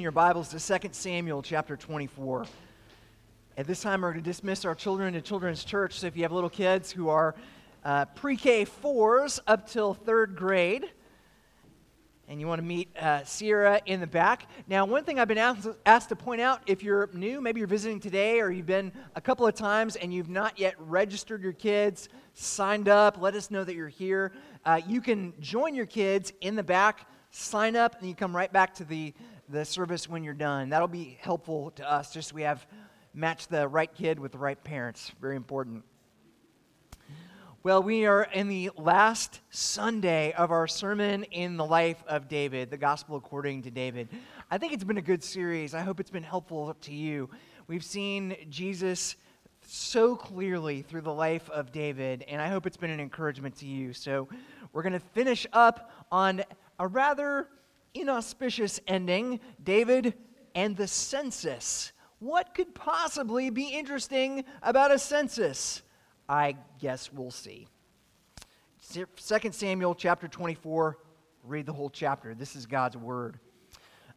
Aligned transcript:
your 0.00 0.12
Bibles 0.12 0.48
to 0.48 0.78
2 0.80 0.88
Samuel 0.92 1.42
chapter 1.42 1.76
24. 1.76 2.46
At 3.56 3.66
this 3.66 3.80
time, 3.80 4.02
we're 4.02 4.12
going 4.12 4.24
to 4.24 4.28
dismiss 4.28 4.64
our 4.64 4.74
children 4.74 5.14
to 5.14 5.20
Children's 5.20 5.62
Church. 5.62 6.00
So 6.00 6.06
if 6.06 6.16
you 6.16 6.22
have 6.22 6.32
little 6.32 6.50
kids 6.50 6.90
who 6.90 7.08
are 7.08 7.34
uh, 7.84 8.06
pre 8.06 8.36
K 8.36 8.64
4s 8.64 9.38
up 9.46 9.68
till 9.68 9.94
third 9.94 10.34
grade, 10.36 10.90
and 12.28 12.40
you 12.40 12.48
want 12.48 12.58
to 12.60 12.64
meet 12.64 12.88
uh, 12.96 13.22
Sierra 13.24 13.80
in 13.86 14.00
the 14.00 14.06
back. 14.06 14.48
Now, 14.66 14.84
one 14.84 15.04
thing 15.04 15.20
I've 15.20 15.28
been 15.28 15.38
asked, 15.38 15.68
asked 15.86 16.08
to 16.08 16.16
point 16.16 16.40
out 16.40 16.62
if 16.66 16.82
you're 16.82 17.08
new, 17.12 17.40
maybe 17.40 17.60
you're 17.60 17.68
visiting 17.68 18.00
today 18.00 18.40
or 18.40 18.50
you've 18.50 18.66
been 18.66 18.90
a 19.14 19.20
couple 19.20 19.46
of 19.46 19.54
times 19.54 19.96
and 19.96 20.12
you've 20.12 20.30
not 20.30 20.58
yet 20.58 20.74
registered 20.78 21.42
your 21.42 21.52
kids, 21.52 22.08
signed 22.32 22.88
up, 22.88 23.20
let 23.20 23.34
us 23.34 23.50
know 23.50 23.62
that 23.62 23.74
you're 23.74 23.88
here. 23.88 24.32
Uh, 24.64 24.80
you 24.88 25.00
can 25.00 25.34
join 25.40 25.74
your 25.74 25.86
kids 25.86 26.32
in 26.40 26.56
the 26.56 26.62
back, 26.62 27.06
sign 27.30 27.76
up, 27.76 28.00
and 28.00 28.08
you 28.08 28.14
come 28.14 28.34
right 28.34 28.52
back 28.52 28.74
to 28.74 28.84
the 28.84 29.12
the 29.48 29.64
service 29.64 30.08
when 30.08 30.24
you're 30.24 30.34
done. 30.34 30.70
That'll 30.70 30.88
be 30.88 31.18
helpful 31.20 31.70
to 31.72 31.90
us, 31.90 32.12
just 32.12 32.32
we 32.32 32.42
have 32.42 32.66
match 33.12 33.48
the 33.48 33.68
right 33.68 33.92
kid 33.94 34.18
with 34.18 34.32
the 34.32 34.38
right 34.38 34.62
parents. 34.62 35.12
Very 35.20 35.36
important. 35.36 35.84
Well, 37.62 37.82
we 37.82 38.04
are 38.04 38.24
in 38.24 38.48
the 38.48 38.70
last 38.76 39.40
Sunday 39.50 40.32
of 40.32 40.50
our 40.50 40.66
sermon 40.66 41.24
in 41.24 41.56
the 41.56 41.64
life 41.64 42.02
of 42.06 42.28
David, 42.28 42.70
the 42.70 42.76
gospel 42.76 43.16
according 43.16 43.62
to 43.62 43.70
David. 43.70 44.08
I 44.50 44.58
think 44.58 44.72
it's 44.72 44.84
been 44.84 44.98
a 44.98 45.02
good 45.02 45.24
series. 45.24 45.74
I 45.74 45.80
hope 45.80 45.98
it's 45.98 46.10
been 46.10 46.22
helpful 46.22 46.74
to 46.82 46.92
you. 46.92 47.30
We've 47.66 47.84
seen 47.84 48.36
Jesus 48.50 49.16
so 49.66 50.14
clearly 50.14 50.82
through 50.82 51.00
the 51.00 51.14
life 51.14 51.48
of 51.48 51.72
David, 51.72 52.24
and 52.28 52.42
I 52.42 52.48
hope 52.48 52.66
it's 52.66 52.76
been 52.76 52.90
an 52.90 53.00
encouragement 53.00 53.56
to 53.56 53.66
you. 53.66 53.94
So, 53.94 54.28
we're 54.74 54.82
going 54.82 54.92
to 54.92 55.00
finish 55.00 55.46
up 55.52 55.90
on 56.10 56.42
a 56.78 56.86
rather 56.86 57.48
inauspicious 57.94 58.80
ending 58.86 59.40
David 59.62 60.14
and 60.54 60.76
the 60.76 60.86
census. 60.86 61.92
What 62.18 62.54
could 62.54 62.74
possibly 62.74 63.50
be 63.50 63.68
interesting 63.68 64.44
about 64.62 64.92
a 64.92 64.98
census? 64.98 65.82
I 66.28 66.56
guess 66.78 67.12
we'll 67.12 67.30
see. 67.30 67.68
2 68.92 69.06
Samuel 69.52 69.94
chapter 69.94 70.28
24, 70.28 70.98
read 71.42 71.66
the 71.66 71.72
whole 71.72 71.90
chapter. 71.90 72.34
This 72.34 72.54
is 72.54 72.66
God's 72.66 72.96
word. 72.96 73.38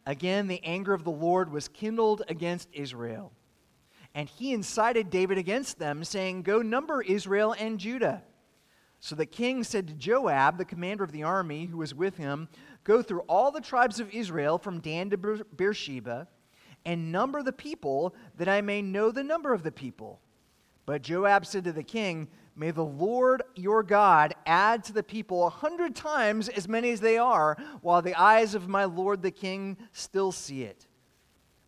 Again, 0.06 0.46
the 0.46 0.62
anger 0.64 0.94
of 0.94 1.04
the 1.04 1.10
Lord 1.10 1.50
was 1.50 1.68
kindled 1.68 2.22
against 2.28 2.68
Israel. 2.72 3.32
And 4.14 4.28
he 4.28 4.52
incited 4.52 5.10
David 5.10 5.38
against 5.38 5.78
them, 5.78 6.02
saying, 6.02 6.42
Go 6.42 6.62
number 6.62 7.02
Israel 7.02 7.54
and 7.58 7.78
Judah. 7.78 8.22
So 9.00 9.14
the 9.14 9.26
king 9.26 9.62
said 9.62 9.88
to 9.88 9.94
Joab, 9.94 10.58
the 10.58 10.64
commander 10.64 11.04
of 11.04 11.12
the 11.12 11.22
army 11.22 11.66
who 11.66 11.78
was 11.78 11.94
with 11.94 12.16
him, 12.16 12.48
Go 12.84 13.02
through 13.02 13.20
all 13.28 13.50
the 13.50 13.60
tribes 13.60 14.00
of 14.00 14.10
Israel 14.10 14.58
from 14.58 14.80
Dan 14.80 15.10
to 15.10 15.44
Beersheba 15.56 16.26
and 16.84 17.12
number 17.12 17.42
the 17.42 17.52
people 17.52 18.14
that 18.36 18.48
I 18.48 18.60
may 18.62 18.80
know 18.80 19.10
the 19.10 19.22
number 19.22 19.52
of 19.52 19.62
the 19.62 19.72
people. 19.72 20.20
But 20.86 21.02
Joab 21.02 21.44
said 21.44 21.64
to 21.64 21.72
the 21.72 21.82
king, 21.82 22.28
May 22.56 22.70
the 22.70 22.84
Lord 22.84 23.42
your 23.54 23.82
God 23.82 24.34
add 24.46 24.82
to 24.84 24.92
the 24.92 25.02
people 25.02 25.46
a 25.46 25.50
hundred 25.50 25.94
times 25.94 26.48
as 26.48 26.66
many 26.66 26.90
as 26.90 27.00
they 27.00 27.18
are, 27.18 27.56
while 27.82 28.00
the 28.00 28.18
eyes 28.18 28.54
of 28.54 28.68
my 28.68 28.84
lord 28.84 29.22
the 29.22 29.30
king 29.30 29.76
still 29.92 30.32
see 30.32 30.62
it. 30.62 30.86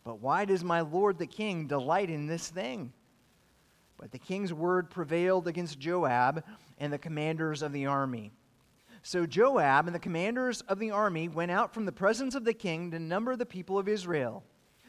But 0.04 0.20
why 0.20 0.46
does 0.46 0.64
my 0.64 0.80
lord 0.80 1.18
the 1.18 1.26
king 1.26 1.66
delight 1.66 2.08
in 2.08 2.26
this 2.26 2.48
thing? 2.48 2.92
But 3.98 4.10
the 4.10 4.18
king's 4.18 4.54
word 4.54 4.88
prevailed 4.88 5.46
against 5.46 5.78
Joab 5.78 6.42
and 6.80 6.92
the 6.92 6.98
commanders 6.98 7.62
of 7.62 7.72
the 7.72 7.86
army. 7.86 8.32
So 9.02 9.26
Joab 9.26 9.86
and 9.86 9.94
the 9.94 10.00
commanders 10.00 10.62
of 10.62 10.78
the 10.78 10.90
army 10.90 11.28
went 11.28 11.50
out 11.50 11.72
from 11.72 11.86
the 11.86 11.92
presence 11.92 12.34
of 12.34 12.44
the 12.44 12.52
king 12.52 12.90
to 12.90 12.98
number 12.98 13.36
the 13.36 13.46
people 13.46 13.78
of 13.78 13.88
Israel. 13.88 14.42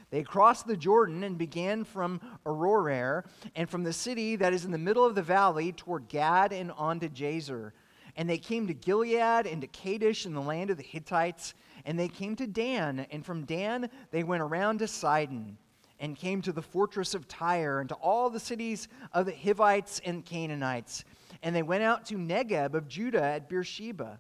They 0.10 0.24
crossed 0.24 0.68
the 0.68 0.76
Jordan 0.76 1.24
and 1.24 1.38
began 1.38 1.86
from 1.86 2.20
Aroer 2.46 3.24
and 3.56 3.70
from 3.70 3.84
the 3.84 3.94
city 3.94 4.36
that 4.36 4.54
is 4.54 4.66
in 4.66 4.72
the 4.72 4.78
middle 4.78 5.06
of 5.06 5.16
the 5.16 5.22
valley 5.22 5.72
toward 5.72 6.10
Gad 6.10 6.52
and 6.52 6.72
on 6.74 7.00
to 7.00 7.08
Jazer. 7.08 7.72
And 8.18 8.30
they 8.30 8.38
came 8.38 8.68
to 8.68 8.74
Gilead 8.74 9.48
and 9.48 9.62
to 9.62 9.68
Kadesh 9.68 10.26
in 10.26 10.34
the 10.34 10.42
land 10.42 10.70
of 10.70 10.76
the 10.76 10.84
Hittites. 10.84 11.54
And 11.86 11.98
they 11.98 12.10
came 12.10 12.36
to 12.36 12.46
Dan. 12.46 13.08
And 13.10 13.26
from 13.26 13.46
Dan 13.46 13.90
they 14.12 14.24
went 14.24 14.44
around 14.44 14.80
to 14.80 14.88
Sidon 14.88 15.58
and 16.02 16.18
came 16.18 16.42
to 16.42 16.52
the 16.52 16.62
fortress 16.62 17.14
of 17.14 17.30
Tyre 17.30 17.80
and 17.80 17.88
to 17.88 17.96
all 17.96 18.30
the 18.30 18.40
cities 18.40 18.90
of 19.14 19.26
the 19.26 19.36
Hivites 19.36 20.02
and 20.04 20.26
Canaanites 20.26 21.06
and 21.44 21.56
they 21.56 21.64
went 21.64 21.84
out 21.84 22.06
to 22.08 22.16
Negeb 22.16 22.74
of 22.74 22.88
Judah 22.88 23.24
at 23.24 23.50
Beersheba. 23.50 24.20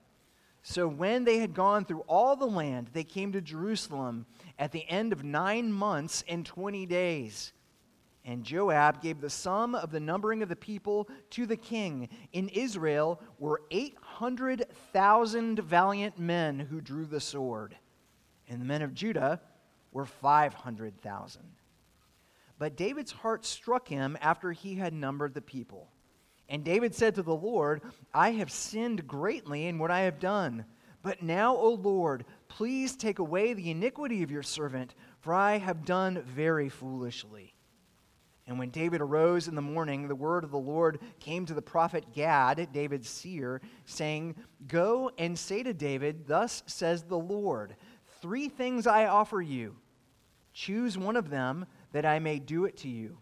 So 0.64 0.88
when 0.88 1.24
they 1.24 1.40
had 1.40 1.54
gone 1.54 1.86
through 1.86 2.04
all 2.08 2.36
the 2.36 2.46
land, 2.46 2.90
they 2.94 3.04
came 3.04 3.32
to 3.32 3.42
Jerusalem 3.42 4.26
at 4.60 4.72
the 4.72 4.88
end 4.88 5.12
of 5.12 5.24
nine 5.24 5.72
months 5.72 6.24
and 6.28 6.46
twenty 6.46 6.86
days. 6.86 7.54
And 8.24 8.44
Joab 8.44 9.02
gave 9.02 9.20
the 9.20 9.32
sum 9.32 9.74
of 9.74 9.90
the 9.92 10.00
numbering 10.00 10.44
of 10.44 10.50
the 10.50 10.56
people 10.56 11.10
to 11.32 11.48
the 11.48 11.58
king. 11.58 12.08
In 12.34 12.50
Israel 12.50 13.20
were 13.40 13.64
800,000 13.72 15.60
valiant 15.60 16.20
men 16.20 16.60
who 16.60 16.82
drew 16.82 17.06
the 17.06 17.20
sword, 17.20 17.76
and 18.48 18.62
the 18.62 18.66
men 18.66 18.84
of 18.84 18.94
Judah 18.94 19.42
were 19.92 20.06
500,000. 20.06 21.42
But 22.60 22.78
David's 22.78 23.12
heart 23.12 23.44
struck 23.44 23.88
him 23.88 24.16
after 24.22 24.52
he 24.52 24.76
had 24.76 24.94
numbered 24.94 25.34
the 25.34 25.42
people. 25.42 25.90
And 26.52 26.66
David 26.66 26.94
said 26.94 27.16
to 27.16 27.24
the 27.24 27.34
Lord, 27.34 27.82
I 28.14 28.32
have 28.32 28.52
sinned 28.52 29.08
greatly 29.08 29.68
in 29.68 29.80
what 29.80 29.90
I 29.90 30.02
have 30.02 30.20
done. 30.20 30.66
But 31.02 31.24
now, 31.24 31.56
O 31.56 31.70
Lord, 31.70 32.26
please 32.50 32.98
take 32.98 33.20
away 33.20 33.54
the 33.54 33.72
iniquity 33.72 34.22
of 34.22 34.30
your 34.30 34.44
servant, 34.44 34.94
for 35.22 35.34
I 35.34 35.58
have 35.58 35.86
done 35.86 36.22
very 36.28 36.68
foolishly. 36.68 37.56
And 38.46 38.60
when 38.60 38.70
David 38.70 39.00
arose 39.00 39.48
in 39.48 39.56
the 39.56 39.62
morning, 39.62 40.10
the 40.10 40.14
word 40.14 40.44
of 40.44 40.52
the 40.52 40.58
Lord 40.58 41.00
came 41.22 41.46
to 41.46 41.54
the 41.54 41.62
prophet 41.62 42.04
Gad, 42.14 42.68
David's 42.74 43.08
seer, 43.08 43.62
saying, 43.86 44.36
Go 44.68 45.10
and 45.18 45.40
say 45.40 45.64
to 45.64 45.74
David, 45.74 46.28
Thus 46.28 46.64
says 46.66 47.04
the 47.04 47.18
Lord, 47.18 47.78
Three 48.22 48.50
things 48.50 48.88
I 48.88 49.06
offer 49.06 49.42
you. 49.42 49.78
Choose 50.54 50.98
one 50.98 51.16
of 51.16 51.30
them, 51.30 51.66
that 51.94 52.06
I 52.06 52.20
may 52.20 52.40
do 52.40 52.66
it 52.66 52.76
to 52.80 52.90
you. 52.90 53.20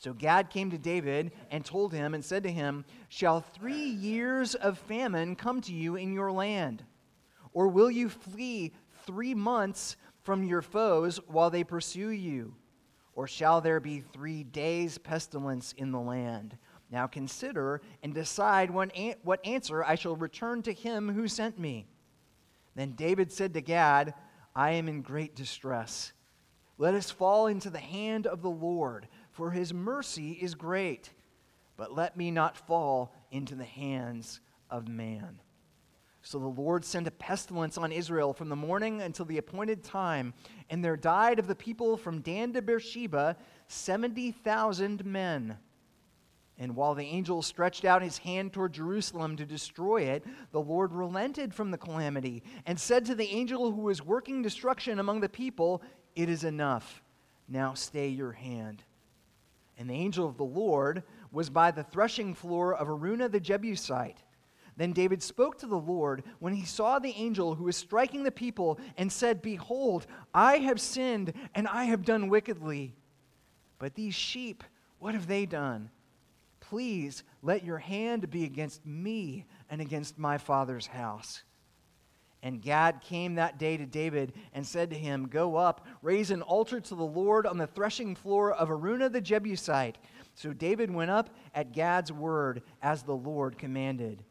So 0.00 0.14
Gad 0.14 0.48
came 0.48 0.70
to 0.70 0.78
David 0.78 1.30
and 1.50 1.62
told 1.62 1.92
him 1.92 2.14
and 2.14 2.24
said 2.24 2.42
to 2.44 2.50
him, 2.50 2.86
Shall 3.10 3.42
three 3.42 3.74
years 3.74 4.54
of 4.54 4.78
famine 4.78 5.36
come 5.36 5.60
to 5.60 5.74
you 5.74 5.96
in 5.96 6.14
your 6.14 6.32
land? 6.32 6.82
Or 7.52 7.68
will 7.68 7.90
you 7.90 8.08
flee 8.08 8.72
three 9.04 9.34
months 9.34 9.98
from 10.22 10.42
your 10.42 10.62
foes 10.62 11.20
while 11.26 11.50
they 11.50 11.64
pursue 11.64 12.08
you? 12.08 12.54
Or 13.12 13.26
shall 13.26 13.60
there 13.60 13.78
be 13.78 14.00
three 14.00 14.42
days' 14.42 14.96
pestilence 14.96 15.74
in 15.76 15.92
the 15.92 16.00
land? 16.00 16.56
Now 16.90 17.06
consider 17.06 17.82
and 18.02 18.14
decide 18.14 18.70
what, 18.70 19.44
answer 19.44 19.84
I 19.84 19.96
shall 19.96 20.16
return 20.16 20.62
to 20.62 20.72
him 20.72 21.12
who 21.12 21.28
sent 21.28 21.58
me. 21.58 21.86
Then 22.74 22.92
David 22.92 23.30
said 23.30 23.52
to 23.52 23.60
Gad, 23.60 24.14
I 24.56 24.70
am 24.70 24.88
in 24.88 25.02
great 25.02 25.36
distress. 25.36 26.14
Let 26.78 26.94
us 26.94 27.10
fall 27.10 27.48
into 27.48 27.68
the 27.68 27.78
hand 27.78 28.26
of 28.26 28.40
the 28.40 28.48
Lord 28.48 29.06
for 29.40 29.50
his 29.50 29.72
mercy 29.72 30.32
is 30.32 30.54
great. 30.54 31.08
But 31.78 31.96
let 31.96 32.14
me 32.14 32.30
not 32.30 32.58
fall 32.58 33.14
into 33.30 33.54
the 33.54 33.64
hands 33.64 34.42
of 34.68 34.86
man. 34.86 35.40
So 36.20 36.38
the 36.38 36.46
Lord 36.46 36.84
sent 36.84 37.06
a 37.06 37.10
pestilence 37.10 37.78
on 37.78 37.90
Israel 37.90 38.34
from 38.34 38.50
the 38.50 38.54
morning 38.56 39.00
until 39.00 39.24
the 39.24 39.38
appointed 39.38 39.82
time, 39.82 40.34
and 40.68 40.84
there 40.84 40.94
died 40.94 41.38
of 41.38 41.46
the 41.46 41.54
people 41.54 41.96
from 41.96 42.20
Dan 42.20 42.52
to 42.52 42.60
Beersheba 42.60 43.34
70,000 43.66 45.06
men. 45.06 45.56
And 46.58 46.76
while 46.76 46.94
the 46.94 47.06
angel 47.06 47.40
stretched 47.40 47.86
out 47.86 48.02
his 48.02 48.18
hand 48.18 48.52
toward 48.52 48.74
Jerusalem 48.74 49.38
to 49.38 49.46
destroy 49.46 50.02
it, 50.02 50.22
the 50.52 50.60
Lord 50.60 50.92
relented 50.92 51.54
from 51.54 51.70
the 51.70 51.78
calamity 51.78 52.42
and 52.66 52.78
said 52.78 53.06
to 53.06 53.14
the 53.14 53.30
angel 53.30 53.72
who 53.72 53.80
was 53.80 54.04
working 54.04 54.42
destruction 54.42 54.98
among 54.98 55.20
the 55.20 55.30
people, 55.30 55.80
It 56.14 56.28
is 56.28 56.44
enough. 56.44 57.02
Now 57.48 57.72
stay 57.72 58.08
your 58.08 58.32
hand. 58.32 58.84
And 59.80 59.88
the 59.88 59.94
angel 59.94 60.28
of 60.28 60.36
the 60.36 60.44
Lord 60.44 61.02
was 61.32 61.48
by 61.48 61.70
the 61.70 61.82
threshing 61.82 62.34
floor 62.34 62.74
of 62.74 62.88
Araunah 62.88 63.30
the 63.30 63.40
Jebusite. 63.40 64.22
Then 64.76 64.92
David 64.92 65.22
spoke 65.22 65.56
to 65.58 65.66
the 65.66 65.78
Lord 65.78 66.22
when 66.38 66.52
he 66.52 66.66
saw 66.66 66.98
the 66.98 67.14
angel 67.16 67.54
who 67.54 67.64
was 67.64 67.76
striking 67.78 68.22
the 68.22 68.30
people 68.30 68.78
and 68.98 69.10
said, 69.10 69.40
Behold, 69.40 70.06
I 70.34 70.58
have 70.58 70.82
sinned 70.82 71.32
and 71.54 71.66
I 71.66 71.84
have 71.84 72.04
done 72.04 72.28
wickedly. 72.28 72.94
But 73.78 73.94
these 73.94 74.14
sheep, 74.14 74.64
what 74.98 75.14
have 75.14 75.26
they 75.26 75.46
done? 75.46 75.88
Please 76.60 77.24
let 77.40 77.64
your 77.64 77.78
hand 77.78 78.28
be 78.30 78.44
against 78.44 78.84
me 78.84 79.46
and 79.70 79.80
against 79.80 80.18
my 80.18 80.36
father's 80.36 80.88
house. 80.88 81.42
And 82.42 82.62
Gad 82.62 83.02
came 83.02 83.34
that 83.34 83.58
day 83.58 83.76
to 83.76 83.84
David 83.84 84.32
and 84.54 84.66
said 84.66 84.90
to 84.90 84.96
him, 84.96 85.28
Go 85.28 85.56
up, 85.56 85.86
raise 86.02 86.30
an 86.30 86.42
altar 86.42 86.80
to 86.80 86.94
the 86.94 87.04
Lord 87.04 87.46
on 87.46 87.58
the 87.58 87.66
threshing 87.66 88.14
floor 88.14 88.52
of 88.52 88.70
Araunah 88.70 89.10
the 89.10 89.20
Jebusite. 89.20 89.98
So 90.34 90.52
David 90.52 90.90
went 90.90 91.10
up 91.10 91.30
at 91.54 91.72
Gad's 91.72 92.10
word 92.10 92.62
as 92.82 93.02
the 93.02 93.16
Lord 93.16 93.58
commanded. 93.58 94.24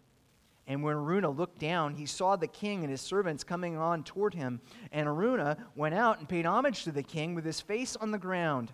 And 0.66 0.84
when 0.84 0.96
Araunah 0.96 1.36
looked 1.36 1.60
down, 1.60 1.96
he 1.96 2.06
saw 2.06 2.36
the 2.36 2.48
king 2.48 2.82
and 2.82 2.92
his 2.92 3.02
servants 3.02 3.44
coming 3.44 3.78
on 3.78 4.04
toward 4.04 4.34
him. 4.34 4.62
And 4.92 5.08
Araunah 5.08 5.58
went 5.76 5.96
out 5.96 6.20
and 6.20 6.30
paid 6.30 6.46
homage 6.46 6.84
to 6.84 6.92
the 6.92 7.04
king 7.04 7.36
with 7.36 7.46
his 7.46 7.62
face 7.62 7.96
on 7.96 8.12
the 8.12 8.20
ground. 8.20 8.72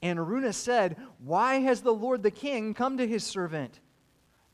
And 0.00 0.18
Araunah 0.18 0.52
said, 0.52 0.96
Why 1.18 1.56
has 1.60 1.80
the 1.80 1.94
Lord 1.94 2.22
the 2.22 2.30
king 2.30 2.72
come 2.72 2.98
to 2.98 3.06
his 3.06 3.24
servant? 3.24 3.80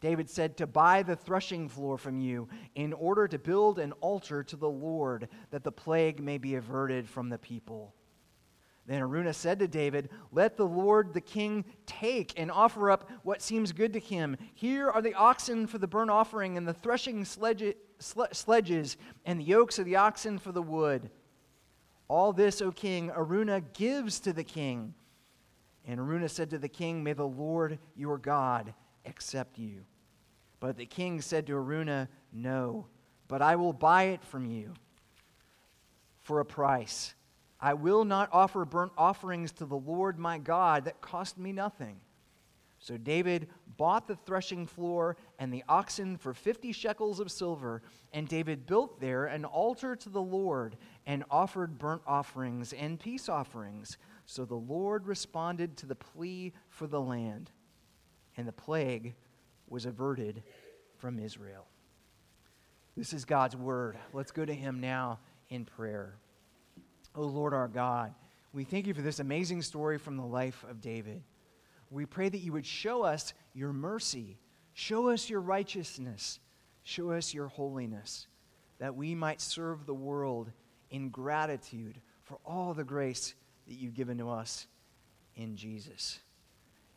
David 0.05 0.29
said, 0.29 0.59
To 0.59 0.67
buy 0.67 1.03
the 1.03 1.17
threshing 1.17 1.67
floor 1.67 1.97
from 1.97 2.21
you, 2.21 2.47
in 2.75 2.93
order 2.93 3.27
to 3.27 3.39
build 3.39 3.79
an 3.79 3.93
altar 4.03 4.45
to 4.45 4.55
the 4.55 4.69
Lord, 4.69 5.29
that 5.51 5.65
the 5.65 5.73
plague 5.73 6.23
may 6.23 6.37
be 6.37 6.57
averted 6.57 7.09
from 7.09 7.31
the 7.31 7.39
people. 7.39 7.95
Then 8.85 9.01
Araunah 9.01 9.33
said 9.33 9.61
to 9.61 9.67
David, 9.67 10.11
Let 10.31 10.59
the 10.59 10.67
Lord 10.67 11.15
the 11.15 11.23
king 11.23 11.65
take 11.87 12.39
and 12.39 12.51
offer 12.51 12.91
up 12.91 13.11
what 13.23 13.41
seems 13.41 13.73
good 13.73 13.95
to 13.95 13.99
him. 13.99 14.37
Here 14.53 14.91
are 14.91 15.01
the 15.01 15.15
oxen 15.15 15.67
for 15.67 15.79
the 15.79 15.89
burnt 15.89 16.11
offering, 16.11 16.59
and 16.59 16.69
the 16.69 16.75
threshing 16.75 17.25
sledges, 17.25 18.97
and 19.25 19.41
the 19.41 19.45
yokes 19.45 19.79
of 19.79 19.87
the 19.87 19.97
oxen 19.97 20.39
for 20.39 20.53
the 20.53 20.61
wood. 20.61 21.09
All 22.09 22.35
this, 22.35 22.61
O 22.61 22.71
king, 22.71 23.09
Araunah 23.09 23.63
gives 23.73 24.21
to 24.21 24.35
the 24.35 24.45
king. 24.45 24.93
And 25.87 25.99
Araunah 25.99 26.29
said 26.29 26.51
to 26.51 26.59
the 26.59 26.69
king, 26.69 27.03
May 27.03 27.15
the 27.15 27.27
Lord 27.27 27.79
your 27.97 28.19
God 28.19 28.75
accept 29.07 29.59
you. 29.59 29.87
But 30.65 30.79
the 30.79 30.87
king 30.87 31.21
said 31.21 31.47
to 31.49 31.53
Araunah, 31.53 32.09
No, 32.33 32.87
but 33.29 33.43
I 33.43 33.55
will 33.55 33.75
buy 33.75 34.05
it 34.05 34.25
from 34.25 34.47
you 34.47 34.73
for 36.23 36.41
a 36.41 36.45
price 36.47 37.15
I 37.61 37.75
will 37.75 38.07
not 38.07 38.31
offer 38.33 38.65
burnt 38.65 38.93
offerings 38.97 39.53
to 39.53 39.67
the 39.67 39.77
Lord 39.77 40.19
my 40.19 40.39
God 40.39 40.87
that 40.87 41.03
cost 41.03 41.37
me 41.37 41.53
nothing. 41.53 42.01
So 42.79 42.97
David 42.97 43.49
bought 43.77 44.09
the 44.09 44.17
threshing 44.17 44.65
floor 44.65 45.19
and 45.39 45.53
the 45.53 45.65
oxen 45.69 46.17
for 46.17 46.33
50 46.33 46.73
shekels 46.73 47.21
of 47.21 47.31
silver, 47.31 47.83
and 48.15 48.27
David 48.27 48.65
built 48.65 48.99
there 49.01 49.27
an 49.27 49.45
altar 49.45 49.95
to 49.95 50.09
the 50.09 50.23
Lord 50.23 50.79
and 51.05 51.25
offered 51.31 51.79
burnt 51.79 52.03
offerings 52.07 52.73
and 52.73 52.99
peace 52.99 53.29
offerings. 53.29 53.99
So 54.25 54.47
the 54.47 54.55
Lord 54.55 55.07
responded 55.07 55.77
to 55.77 55.85
the 55.87 55.95
plea 55.95 56.55
for 56.71 56.87
the 56.87 57.03
land, 57.03 57.51
and 58.39 58.49
the 58.49 58.53
plague 58.53 59.15
was 59.69 59.87
averted 59.87 60.43
from 60.99 61.19
Israel. 61.19 61.67
This 62.97 63.13
is 63.13 63.25
God's 63.25 63.57
word. 63.57 63.99
Let's 64.13 64.31
go 64.31 64.45
to 64.45 64.55
him 64.55 64.81
now 64.81 65.19
in 65.49 65.65
prayer. 65.65 66.15
O 67.15 67.23
oh 67.23 67.27
Lord 67.27 67.55
our 67.55 67.69
God, 67.69 68.15
we 68.53 68.65
thank 68.65 68.87
you 68.87 68.95
for 68.95 69.03
this 69.03 69.19
amazing 69.19 69.63
story 69.63 69.99
from 69.99 70.17
the 70.17 70.25
life 70.25 70.65
of 70.69 70.81
David. 70.81 71.23
We 71.91 72.07
pray 72.07 72.29
that 72.29 72.39
you 72.39 72.53
would 72.53 72.67
show 72.67 73.03
us 73.03 73.35
your 73.53 73.73
mercy, 73.73 74.39
show 74.73 75.11
us 75.11 75.29
your 75.29 75.41
righteousness, 75.41 76.41
show 76.83 77.11
us 77.11 77.35
your 77.35 77.49
holiness, 77.49 78.27
that 78.79 78.95
we 78.95 79.15
might 79.15 79.41
serve 79.41 79.87
the 79.87 79.95
world 79.95 80.51
in 80.91 81.09
gratitude 81.09 82.01
for 82.23 82.39
all 82.45 82.75
the 82.75 82.85
grace 82.85 83.35
that 83.67 83.75
you've 83.75 83.95
given 83.95 84.19
to 84.19 84.31
us 84.31 84.67
in 85.37 85.57
Jesus. 85.57 86.21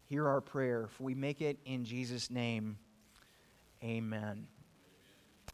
Hear 0.09 0.25
our 0.29 0.39
prayer, 0.39 0.87
for 0.87 1.03
we 1.03 1.15
make 1.15 1.41
it 1.41 1.59
in 1.65 1.83
Jesus' 1.83 2.31
name. 2.31 2.77
Amen. 3.83 4.47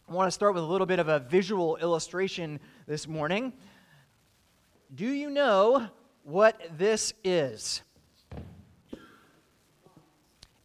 I 0.07 0.13
want 0.13 0.27
to 0.27 0.31
start 0.31 0.53
with 0.53 0.61
a 0.61 0.67
little 0.67 0.85
bit 0.85 0.99
of 0.99 1.07
a 1.07 1.17
visual 1.17 1.77
illustration 1.77 2.59
this 2.85 3.07
morning. 3.07 3.53
Do 4.93 5.07
you 5.07 5.31
know 5.31 5.87
what 6.21 6.61
this 6.77 7.15
is? 7.23 7.81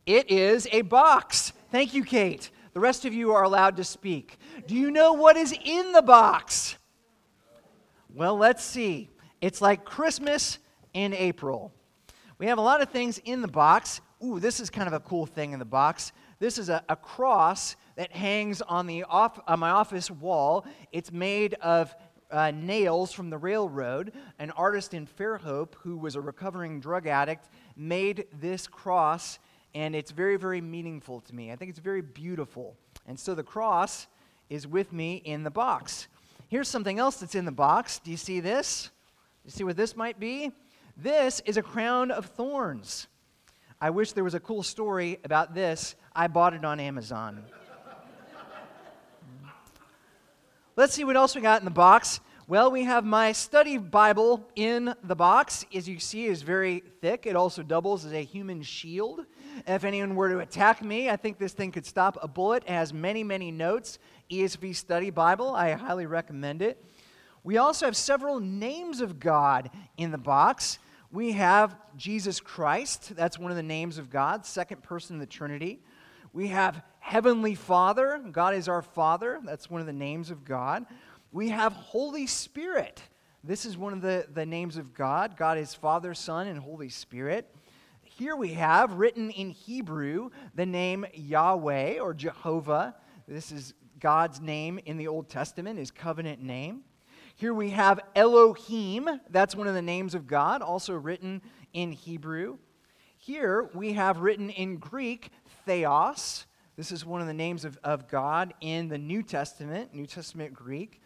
It 0.05 0.31
is 0.31 0.69
a 0.71 0.83
box. 0.83 1.55
Thank 1.73 1.95
you, 1.95 2.05
Kate. 2.05 2.51
The 2.75 2.81
rest 2.81 3.07
of 3.07 3.15
you 3.15 3.33
are 3.33 3.43
allowed 3.43 3.79
to 3.79 3.85
speak. 3.85 4.37
Do 4.67 4.75
you 4.75 4.91
know 4.91 5.15
what 5.15 5.39
is 5.39 5.55
in 5.65 5.93
the 5.93 6.03
box? 6.03 6.77
Well, 8.15 8.37
let's 8.37 8.63
see. 8.63 9.09
It's 9.41 9.63
like 9.63 9.87
Christmas 9.87 10.59
in 10.93 11.15
April. 11.15 11.73
We 12.39 12.47
have 12.47 12.59
a 12.59 12.63
lot 12.63 12.81
of 12.81 12.91
things 12.91 13.19
in 13.25 13.43
the 13.43 13.49
box. 13.49 14.01
Ooh, 14.25 14.39
this 14.39 14.61
is 14.61 14.71
kind 14.71 14.87
of 14.87 14.93
a 14.93 15.01
cool 15.01 15.27
thing 15.27 15.53
in 15.53 15.59
the 15.59 15.65
box. 15.65 16.13
This 16.39 16.57
is 16.57 16.69
a, 16.69 16.85
a 16.89 16.95
cross 16.95 17.75
that 17.97 18.13
hangs 18.13 18.63
on, 18.63 18.87
the 18.87 19.03
off, 19.03 19.41
on 19.49 19.59
my 19.59 19.71
office 19.71 20.09
wall. 20.09 20.65
It's 20.93 21.11
made 21.11 21.55
of 21.55 21.93
uh, 22.31 22.53
nails 22.53 23.13
from 23.13 23.29
the 23.29 23.39
railroad. 23.39 24.13
An 24.39 24.53
artist 24.53 24.95
in 24.95 25.05
Fairhope, 25.05 25.75
who 25.83 25.97
was 25.97 26.15
a 26.15 26.21
recovering 26.21 26.79
drug 26.79 27.09
addict, 27.09 27.49
made 27.77 28.27
this 28.41 28.69
cross, 28.69 29.41
and 29.75 29.97
it's 29.97 30.13
very, 30.13 30.37
very 30.37 30.61
meaningful 30.61 31.21
to 31.23 31.35
me. 31.35 31.51
I 31.51 31.57
think 31.57 31.71
it's 31.71 31.81
very 31.81 32.03
beautiful. 32.03 32.77
And 33.09 33.19
so 33.19 33.35
the 33.35 33.43
cross 33.43 34.07
is 34.49 34.65
with 34.65 34.93
me 34.93 35.17
in 35.25 35.43
the 35.43 35.51
box. 35.51 36.07
Here's 36.47 36.69
something 36.69 37.01
else 37.01 37.17
that's 37.17 37.35
in 37.35 37.47
the 37.47 37.51
box. 37.51 37.99
Do 37.99 38.13
you 38.13 38.17
see 38.17 38.39
this? 38.39 38.91
Do 39.43 39.47
You 39.47 39.51
see 39.51 39.65
what 39.65 39.77
this 39.77 39.97
might 39.97 40.21
be? 40.21 40.53
This 41.01 41.41
is 41.45 41.57
a 41.57 41.63
crown 41.63 42.11
of 42.11 42.27
thorns. 42.27 43.07
I 43.81 43.91
wish 43.91 44.15
there 44.15 44.25
was 44.25 44.35
a 44.35 44.41
cool 44.41 44.65
story 44.65 45.21
about 45.23 45.55
this. 45.55 45.95
I 46.13 46.27
bought 46.27 46.55
it 46.55 46.65
on 46.65 46.81
Amazon. 46.81 47.45
Let's 50.75 50.95
see 50.95 51.05
what 51.05 51.15
else 51.15 51.37
we 51.37 51.41
got 51.41 51.61
in 51.61 51.65
the 51.65 51.71
box. 51.71 52.19
Well, 52.49 52.73
we 52.73 52.83
have 52.83 53.05
my 53.05 53.31
study 53.31 53.79
Bible 53.79 54.45
in 54.57 54.93
the 55.05 55.15
box. 55.15 55.65
As 55.73 55.89
you 55.89 56.01
see, 56.01 56.27
is 56.27 56.43
very 56.43 56.83
thick. 57.01 57.27
It 57.27 57.37
also 57.37 57.63
doubles 57.63 58.05
as 58.05 58.13
a 58.13 58.25
human 58.25 58.63
shield. 58.63 59.25
If 59.69 59.85
anyone 59.85 60.17
were 60.17 60.31
to 60.31 60.41
attack 60.41 60.83
me, 60.83 61.11
I 61.11 61.17
think 61.17 61.39
this 61.39 61.53
thing 61.53 61.71
could 61.71 61.87
stop 61.87 62.19
a 62.21 62.27
bullet. 62.27 62.65
It 62.65 62.71
has 62.71 62.93
many, 62.93 63.23
many 63.23 63.53
notes. 63.53 64.01
ESV 64.33 64.75
Study 64.75 65.11
Bible. 65.11 65.55
I 65.55 65.75
highly 65.75 66.07
recommend 66.07 66.61
it. 66.61 66.85
We 67.45 67.57
also 67.57 67.87
have 67.87 67.97
several 67.97 68.41
names 68.41 69.01
of 69.01 69.21
God 69.21 69.71
in 69.97 70.11
the 70.11 70.19
box. 70.19 70.81
We 71.11 71.33
have 71.33 71.77
Jesus 71.97 72.39
Christ. 72.39 73.17
That's 73.17 73.39
one 73.39 73.51
of 73.51 73.57
the 73.57 73.63
names 73.63 73.97
of 73.97 74.11
God, 74.11 74.45
second 74.45 74.83
person 74.83 75.17
of 75.17 75.21
the 75.21 75.27
Trinity. 75.27 75.81
We 76.35 76.49
have 76.49 76.83
Heavenly 76.99 77.55
Father. 77.55 78.23
God 78.31 78.55
is 78.55 78.69
our 78.69 78.83
Father. 78.83 79.41
That's 79.43 79.71
one 79.71 79.81
of 79.81 79.87
the 79.87 79.93
names 79.93 80.31
of 80.31 80.45
God. 80.45 80.85
We 81.33 81.49
have 81.49 81.73
Holy 81.73 82.27
Spirit. 82.27 83.03
This 83.43 83.65
is 83.65 83.79
one 83.79 83.95
of 83.95 84.03
the, 84.03 84.27
the 84.35 84.45
names 84.45 84.77
of 84.77 84.93
God. 84.93 85.37
God 85.39 85.57
is 85.57 85.73
Father, 85.73 86.13
Son, 86.13 86.47
and 86.47 86.59
Holy 86.59 86.91
Spirit. 86.91 87.55
Here 88.03 88.37
we 88.37 88.55
have, 88.55 88.95
written 88.95 89.31
in 89.31 89.51
Hebrew, 89.51 90.29
the 90.55 90.67
name 90.67 91.07
Yahweh 91.15 92.01
or 92.01 92.13
Jehovah. 92.13 92.97
This 93.27 93.51
is 93.51 93.73
God's 93.99 94.41
name 94.41 94.79
in 94.85 94.99
the 94.99 95.09
Old 95.09 95.31
Testament, 95.31 95.79
his 95.79 95.91
covenant 95.91 96.43
name. 96.43 96.83
Here 97.39 97.55
we 97.55 97.71
have 97.71 98.01
Elohim. 98.17 99.09
That's 99.31 99.55
one 99.55 99.69
of 99.69 99.75
the 99.75 99.81
names 99.81 100.17
of 100.17 100.27
God, 100.27 100.61
also 100.61 100.95
written 100.95 101.41
in 101.73 101.93
Hebrew. 101.93 102.59
Here 103.17 103.71
we 103.75 103.93
have 103.93 104.19
written 104.19 104.51
in 104.51 104.79
Greek 104.79 105.31
Theos. 105.65 106.47
This 106.77 106.91
is 106.91 107.07
one 107.07 107.21
of 107.21 107.29
the 107.29 107.33
names 107.33 107.65
of, 107.65 107.79
of 107.85 108.09
God 108.09 108.55
in 108.61 108.89
the 108.89 108.99
New 108.99 109.23
Testament, 109.23 109.95
New 109.95 110.05
Testament 110.05 110.53
Greek. 110.53 111.01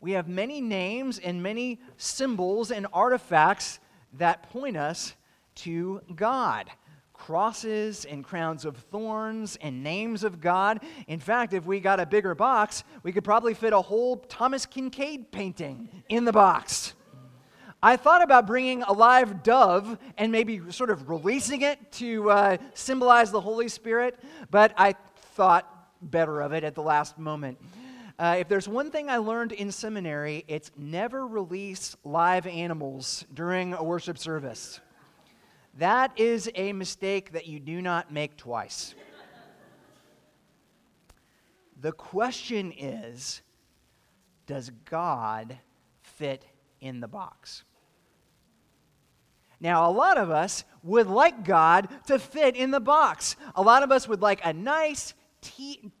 We 0.00 0.12
have 0.12 0.28
many 0.28 0.60
names 0.60 1.18
and 1.18 1.42
many 1.42 1.80
symbols 1.96 2.70
and 2.70 2.86
artifacts 2.92 3.80
that 4.18 4.44
point 4.52 4.76
us 4.76 5.16
to 5.56 6.00
God 6.14 6.70
crosses 7.30 8.04
and 8.06 8.24
crowns 8.24 8.64
of 8.64 8.76
thorns 8.76 9.56
and 9.60 9.84
names 9.84 10.24
of 10.24 10.40
God. 10.40 10.80
In 11.06 11.20
fact, 11.20 11.52
if 11.52 11.64
we 11.64 11.78
got 11.78 12.00
a 12.00 12.04
bigger 12.04 12.34
box, 12.34 12.82
we 13.04 13.12
could 13.12 13.22
probably 13.22 13.54
fit 13.54 13.72
a 13.72 13.80
whole 13.80 14.16
Thomas 14.16 14.66
Kinkade 14.66 15.30
painting 15.30 15.88
in 16.08 16.24
the 16.24 16.32
box. 16.32 16.94
I 17.80 17.96
thought 17.96 18.24
about 18.24 18.48
bringing 18.48 18.82
a 18.82 18.92
live 18.92 19.44
dove 19.44 19.96
and 20.18 20.32
maybe 20.32 20.60
sort 20.72 20.90
of 20.90 21.08
releasing 21.08 21.62
it 21.62 21.92
to 21.92 22.28
uh, 22.30 22.56
symbolize 22.74 23.30
the 23.30 23.40
Holy 23.40 23.68
Spirit, 23.68 24.18
but 24.50 24.74
I 24.76 24.96
thought 25.36 25.72
better 26.02 26.40
of 26.40 26.52
it 26.52 26.64
at 26.64 26.74
the 26.74 26.82
last 26.82 27.16
moment. 27.16 27.58
Uh, 28.18 28.38
if 28.40 28.48
there's 28.48 28.66
one 28.66 28.90
thing 28.90 29.08
I 29.08 29.18
learned 29.18 29.52
in 29.52 29.70
seminary, 29.70 30.44
it's 30.48 30.72
never 30.76 31.28
release 31.28 31.96
live 32.02 32.48
animals 32.48 33.24
during 33.32 33.74
a 33.74 33.84
worship 33.84 34.18
service. 34.18 34.80
That 35.74 36.18
is 36.18 36.50
a 36.54 36.72
mistake 36.72 37.32
that 37.32 37.46
you 37.46 37.60
do 37.60 37.80
not 37.80 38.12
make 38.12 38.36
twice. 38.36 38.94
the 41.80 41.92
question 41.92 42.72
is 42.76 43.42
Does 44.46 44.70
God 44.84 45.58
fit 46.02 46.44
in 46.80 47.00
the 47.00 47.08
box? 47.08 47.64
Now, 49.60 49.88
a 49.88 49.92
lot 49.92 50.16
of 50.16 50.30
us 50.30 50.64
would 50.82 51.06
like 51.06 51.44
God 51.44 51.88
to 52.06 52.18
fit 52.18 52.56
in 52.56 52.70
the 52.70 52.80
box. 52.80 53.36
A 53.54 53.62
lot 53.62 53.82
of 53.82 53.92
us 53.92 54.08
would 54.08 54.22
like 54.22 54.40
a 54.42 54.54
nice, 54.54 55.12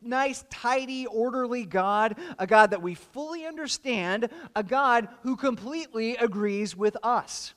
nice, 0.00 0.44
tidy, 0.48 1.06
orderly 1.06 1.66
God, 1.66 2.18
a 2.38 2.46
God 2.46 2.70
that 2.70 2.80
we 2.80 2.94
fully 2.94 3.44
understand, 3.44 4.30
a 4.56 4.62
God 4.62 5.08
who 5.22 5.36
completely 5.36 6.16
agrees 6.16 6.74
with 6.74 6.96
us. 7.02 7.54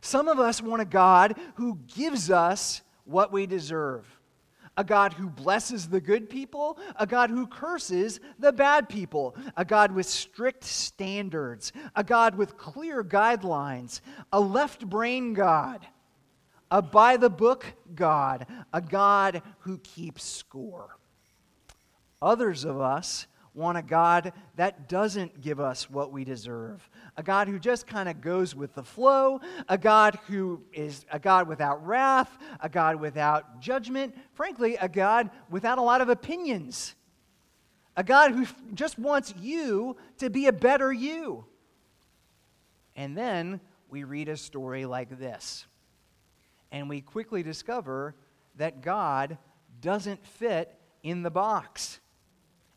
Some 0.00 0.28
of 0.28 0.38
us 0.38 0.62
want 0.62 0.82
a 0.82 0.86
God 0.86 1.38
who 1.56 1.78
gives 1.86 2.30
us 2.30 2.82
what 3.04 3.32
we 3.32 3.46
deserve, 3.46 4.06
a 4.76 4.84
God 4.84 5.14
who 5.14 5.28
blesses 5.28 5.88
the 5.88 6.00
good 6.00 6.28
people, 6.28 6.78
a 6.96 7.06
God 7.06 7.30
who 7.30 7.46
curses 7.46 8.20
the 8.38 8.52
bad 8.52 8.88
people, 8.88 9.34
a 9.56 9.64
God 9.64 9.92
with 9.92 10.06
strict 10.06 10.62
standards, 10.64 11.72
a 11.96 12.04
God 12.04 12.36
with 12.36 12.56
clear 12.56 13.02
guidelines, 13.02 14.00
a 14.32 14.40
left 14.40 14.88
brain 14.88 15.32
God, 15.32 15.86
a 16.70 16.82
by 16.82 17.16
the 17.16 17.30
book 17.30 17.64
God, 17.94 18.46
a 18.72 18.80
God 18.80 19.42
who 19.60 19.78
keeps 19.78 20.22
score. 20.22 20.98
Others 22.20 22.64
of 22.64 22.80
us 22.80 23.26
want 23.58 23.76
a 23.76 23.82
God 23.82 24.32
that 24.56 24.88
doesn't 24.88 25.40
give 25.40 25.58
us 25.58 25.90
what 25.90 26.12
we 26.12 26.24
deserve, 26.24 26.88
a 27.16 27.22
God 27.22 27.48
who 27.48 27.58
just 27.58 27.86
kind 27.86 28.08
of 28.08 28.20
goes 28.20 28.54
with 28.54 28.74
the 28.74 28.84
flow, 28.84 29.40
a 29.68 29.76
God 29.76 30.18
who 30.28 30.62
is 30.72 31.04
a 31.10 31.18
God 31.18 31.48
without 31.48 31.84
wrath, 31.84 32.30
a 32.60 32.68
God 32.68 33.00
without 33.00 33.60
judgment, 33.60 34.16
frankly, 34.32 34.76
a 34.76 34.88
God 34.88 35.28
without 35.50 35.78
a 35.78 35.82
lot 35.82 36.00
of 36.00 36.08
opinions, 36.08 36.94
a 37.96 38.04
God 38.04 38.30
who 38.30 38.46
just 38.74 38.98
wants 38.98 39.34
you 39.40 39.96
to 40.18 40.30
be 40.30 40.46
a 40.46 40.52
better 40.52 40.92
you. 40.92 41.44
And 42.94 43.18
then 43.18 43.60
we 43.90 44.04
read 44.04 44.28
a 44.28 44.36
story 44.36 44.86
like 44.86 45.18
this, 45.18 45.66
and 46.70 46.88
we 46.88 47.00
quickly 47.00 47.42
discover 47.42 48.14
that 48.56 48.82
God 48.82 49.36
doesn't 49.80 50.24
fit 50.24 50.74
in 51.02 51.22
the 51.22 51.30
box. 51.30 52.00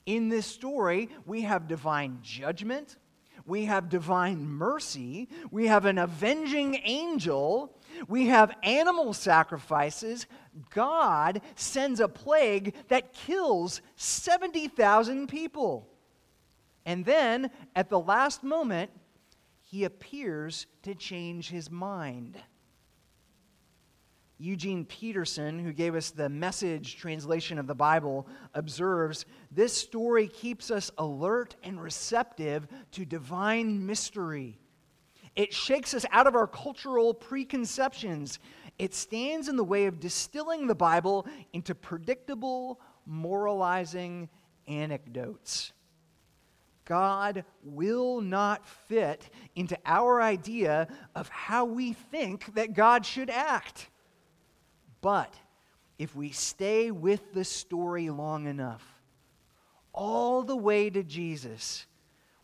In 0.05 0.29
this 0.29 0.45
story, 0.45 1.09
we 1.25 1.41
have 1.41 1.67
divine 1.67 2.19
judgment, 2.21 2.97
we 3.45 3.65
have 3.65 3.89
divine 3.89 4.45
mercy, 4.45 5.29
we 5.51 5.67
have 5.67 5.85
an 5.85 5.97
avenging 5.97 6.79
angel, 6.83 7.77
we 8.07 8.27
have 8.27 8.55
animal 8.63 9.13
sacrifices. 9.13 10.25
God 10.69 11.41
sends 11.55 11.99
a 11.99 12.07
plague 12.07 12.75
that 12.87 13.13
kills 13.13 13.81
70,000 13.95 15.27
people. 15.27 15.87
And 16.85 17.05
then, 17.05 17.51
at 17.75 17.89
the 17.89 17.99
last 17.99 18.43
moment, 18.43 18.91
he 19.59 19.83
appears 19.83 20.65
to 20.83 20.95
change 20.95 21.49
his 21.49 21.69
mind. 21.69 22.37
Eugene 24.41 24.85
Peterson, 24.85 25.59
who 25.59 25.71
gave 25.71 25.93
us 25.93 26.09
the 26.09 26.27
message 26.27 26.97
translation 26.97 27.59
of 27.59 27.67
the 27.67 27.75
Bible, 27.75 28.27
observes 28.55 29.25
this 29.51 29.71
story 29.71 30.27
keeps 30.27 30.71
us 30.71 30.89
alert 30.97 31.55
and 31.63 31.79
receptive 31.79 32.67
to 32.93 33.05
divine 33.05 33.85
mystery. 33.85 34.57
It 35.35 35.53
shakes 35.53 35.93
us 35.93 36.07
out 36.11 36.25
of 36.25 36.33
our 36.33 36.47
cultural 36.47 37.13
preconceptions. 37.13 38.39
It 38.79 38.95
stands 38.95 39.47
in 39.47 39.57
the 39.57 39.63
way 39.63 39.85
of 39.85 39.99
distilling 39.99 40.65
the 40.65 40.73
Bible 40.73 41.27
into 41.53 41.75
predictable, 41.75 42.81
moralizing 43.05 44.27
anecdotes. 44.67 45.71
God 46.85 47.45
will 47.63 48.21
not 48.21 48.67
fit 48.67 49.29
into 49.55 49.77
our 49.85 50.19
idea 50.19 50.87
of 51.13 51.29
how 51.29 51.63
we 51.63 51.93
think 51.93 52.55
that 52.55 52.73
God 52.73 53.05
should 53.05 53.29
act. 53.29 53.90
But 55.01 55.33
if 55.97 56.15
we 56.15 56.31
stay 56.31 56.91
with 56.91 57.33
the 57.33 57.43
story 57.43 58.09
long 58.09 58.47
enough, 58.47 58.83
all 59.93 60.43
the 60.43 60.55
way 60.55 60.89
to 60.89 61.03
Jesus, 61.03 61.85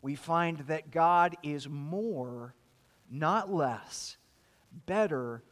we 0.01 0.15
find 0.15 0.59
that 0.67 0.91
God 0.91 1.35
is 1.43 1.67
more, 1.69 2.53
not 3.09 3.51
less, 3.51 4.17
better, 4.85 5.43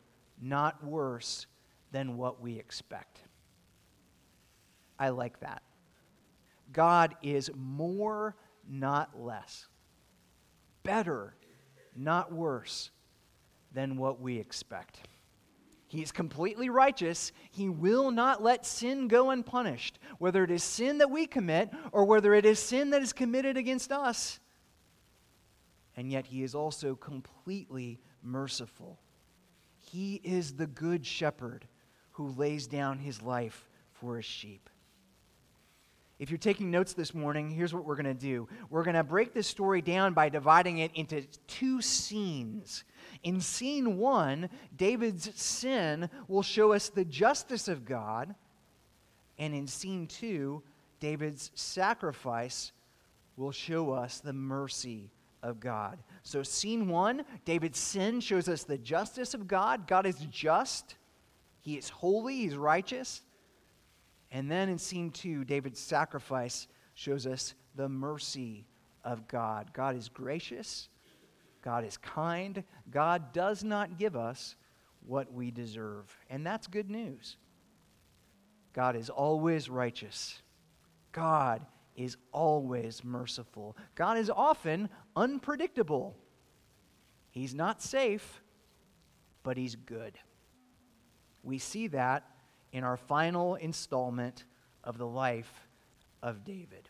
not 0.42 0.84
worse 0.84 1.48
than 1.92 2.18
what 2.18 2.42
we 2.42 2.60
expect. 2.60 3.22
I 5.00 5.10
like 5.10 5.40
that. 5.42 5.62
God 6.74 7.16
is 7.22 7.50
more, 7.56 8.36
not 8.68 9.20
less, 9.20 9.68
better, 10.84 11.36
not 11.96 12.34
worse 12.34 12.92
than 13.74 13.98
what 13.98 14.20
we 14.20 14.38
expect. 14.38 15.00
He's 15.88 16.12
completely 16.12 16.70
righteous. 16.70 17.32
He 17.52 17.70
will 17.70 18.12
not 18.12 18.42
let 18.42 18.66
sin 18.66 19.08
go 19.08 19.30
unpunished, 19.30 20.00
whether 20.18 20.44
it 20.44 20.52
is 20.52 20.64
sin 20.64 20.98
that 20.98 21.12
we 21.12 21.28
commit 21.28 21.70
or 21.92 22.06
whether 22.06 22.34
it 22.34 22.46
is 22.46 22.60
sin 22.60 22.90
that 22.90 23.02
is 23.02 23.14
committed 23.14 23.56
against 23.56 23.92
us. 23.92 24.40
And 25.96 26.12
yet, 26.12 26.26
He 26.26 26.44
is 26.44 26.56
also 26.56 26.96
completely 26.96 28.00
merciful. 28.22 29.00
He 29.80 30.16
is 30.24 30.54
the 30.54 30.68
good 30.68 31.06
shepherd 31.06 31.68
who 32.16 32.30
lays 32.30 32.68
down 32.68 32.98
his 32.98 33.22
life 33.22 33.70
for 33.94 34.18
his 34.18 34.26
sheep. 34.26 34.70
If 36.18 36.30
you're 36.30 36.38
taking 36.38 36.72
notes 36.72 36.94
this 36.94 37.14
morning, 37.14 37.50
here's 37.50 37.74
what 37.74 37.84
we're 37.84 37.96
going 37.96 38.06
to 38.06 38.14
do. 38.14 38.48
We're 38.70 38.84
going 38.84 38.96
to 38.96 39.04
break 39.04 39.34
this 39.34 39.48
story 39.48 39.82
down 39.82 40.14
by 40.14 40.30
dividing 40.30 40.78
it 40.78 40.92
into 40.96 41.24
two 41.48 41.82
scenes. 41.82 42.86
In 43.24 43.42
scene 43.42 43.98
one, 43.98 44.50
David's 44.78 45.30
sin 45.36 46.10
will 46.30 46.42
show 46.42 46.72
us 46.72 46.88
the 46.88 47.04
justice 47.04 47.68
of 47.68 47.84
God. 47.84 48.34
And 49.38 49.54
in 49.54 49.68
scene 49.68 50.08
two, 50.08 50.64
David's 51.02 51.52
sacrifice 51.54 52.72
will 53.36 53.52
show 53.52 53.92
us 53.92 54.20
the 54.20 54.32
mercy 54.32 55.12
of 55.44 55.60
God. 55.60 56.00
So, 56.24 56.44
scene 56.44 56.88
one, 56.88 57.24
David's 57.44 57.78
sin 57.78 58.22
shows 58.22 58.48
us 58.48 58.64
the 58.64 58.78
justice 58.78 59.34
of 59.34 59.48
God. 59.48 59.86
God 59.86 60.06
is 60.06 60.16
just, 60.32 60.96
He 61.60 61.78
is 61.78 61.90
holy, 61.90 62.38
He's 62.38 62.56
righteous. 62.56 63.22
And 64.36 64.52
then 64.52 64.68
in 64.68 64.78
scene 64.78 65.12
two, 65.12 65.46
David's 65.46 65.80
sacrifice 65.80 66.68
shows 66.94 67.26
us 67.26 67.54
the 67.74 67.88
mercy 67.88 68.68
of 69.02 69.30
God. 69.30 69.72
God 69.72 69.96
is 69.96 70.10
gracious, 70.10 70.90
God 71.62 71.86
is 71.86 71.96
kind, 71.96 72.62
God 72.92 73.32
does 73.32 73.64
not 73.64 73.98
give 73.98 74.18
us 74.18 74.58
what 75.08 75.32
we 75.32 75.52
deserve. 75.52 76.14
And 76.30 76.46
that's 76.46 76.68
good 76.68 76.90
news. 76.90 77.38
God 78.74 78.98
is 78.98 79.10
always 79.10 79.70
righteous. 79.70 80.42
God 81.14 81.66
is 81.96 82.18
always 82.34 83.06
merciful. 83.06 83.78
God 83.96 84.18
is 84.18 84.30
often 84.30 84.90
unpredictable. 85.16 86.14
He's 87.30 87.56
not 87.56 87.82
safe, 87.82 88.44
but 89.44 89.56
He's 89.56 89.78
good. 89.78 90.20
We 91.42 91.58
see 91.58 91.88
that 91.88 92.35
in 92.76 92.84
our 92.84 92.98
final 92.98 93.56
installment 93.56 94.44
of 94.84 94.98
the 94.98 95.08
life 95.08 95.70
of 96.22 96.44
David. 96.44 96.90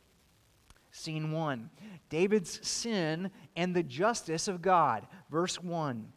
Scene 0.91 1.31
one 1.31 1.69
David's 2.09 2.67
sin 2.67 3.29
and 3.55 3.75
the 3.75 3.83
justice 3.83 4.47
of 4.47 4.63
God. 4.63 5.05
Verse 5.29 5.61
1. 5.61 6.11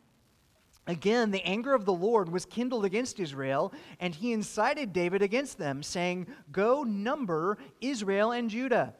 Again, 0.86 1.30
the 1.30 1.44
anger 1.44 1.74
of 1.74 1.84
the 1.84 1.92
Lord 1.92 2.32
was 2.32 2.46
kindled 2.46 2.86
against 2.86 3.20
Israel, 3.20 3.74
and 4.00 4.14
he 4.14 4.32
incited 4.32 4.94
David 4.94 5.20
against 5.20 5.58
them, 5.58 5.82
saying, 5.82 6.28
Go 6.50 6.82
number 6.82 7.58
Israel 7.82 8.32
and 8.32 8.48
Judah. 8.48 8.94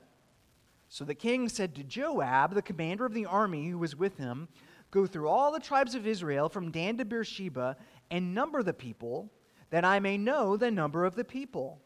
So 0.90 1.02
the 1.02 1.14
king 1.14 1.48
said 1.48 1.75
to 1.76 1.82
Joab, 1.82 2.52
the 2.52 2.60
commander 2.60 3.06
of 3.06 3.14
the 3.14 3.25
army 3.25 3.70
who 3.70 3.78
was 3.78 3.96
with 3.96 4.18
him, 4.18 4.48
Go 4.90 5.06
through 5.06 5.28
all 5.28 5.50
the 5.50 5.60
tribes 5.60 5.94
of 5.94 6.06
Israel 6.06 6.50
from 6.50 6.70
Dan 6.70 6.98
to 6.98 7.06
Beersheba 7.06 7.78
and 8.10 8.34
number 8.34 8.62
the 8.62 8.75
people 8.75 9.30
that 9.70 9.84
I 9.84 9.98
may 9.98 10.16
know 10.16 10.56
the 10.56 10.70
number 10.70 11.04
of 11.04 11.14
the 11.14 11.25
people. 11.25 11.80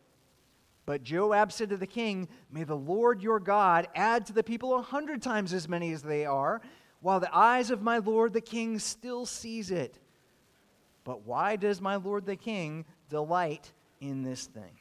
But 0.84 1.04
Joab 1.04 1.52
said 1.52 1.70
to 1.70 1.76
the 1.76 1.86
king, 1.86 2.28
May 2.50 2.64
the 2.64 2.76
Lord 2.76 3.22
your 3.22 3.38
God 3.38 3.88
add 3.94 4.26
to 4.26 4.32
the 4.32 4.42
people 4.42 4.74
a 4.74 4.82
hundred 4.82 5.22
times 5.22 5.52
as 5.52 5.68
many 5.68 5.92
as 5.92 6.02
they 6.02 6.26
are, 6.26 6.60
while 7.00 7.20
the 7.20 7.34
eyes 7.34 7.70
of 7.70 7.82
my 7.82 7.98
lord 7.98 8.32
the 8.32 8.40
king 8.40 8.78
still 8.78 9.26
sees 9.26 9.70
it. 9.70 9.98
But 11.04 11.26
why 11.26 11.56
does 11.56 11.80
my 11.80 11.96
lord 11.96 12.26
the 12.26 12.36
king 12.36 12.84
delight 13.08 13.72
in 14.00 14.22
this 14.22 14.46
thing? 14.46 14.78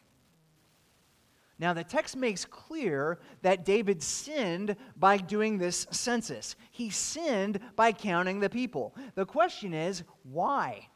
Now, 1.62 1.74
the 1.74 1.84
text 1.84 2.15
makes 2.15 2.43
clear 2.43 3.20
that 3.43 3.65
David 3.65 4.01
sinned 4.01 4.75
by 4.98 5.17
doing 5.17 5.60
this 5.60 5.86
census. 5.91 6.55
He 6.72 6.89
sinned 6.89 7.60
by 7.75 7.91
counting 7.91 8.39
the 8.39 8.50
people. 8.50 8.96
The 9.13 9.27
question 9.27 9.72
is, 9.72 10.01
why? 10.24 10.88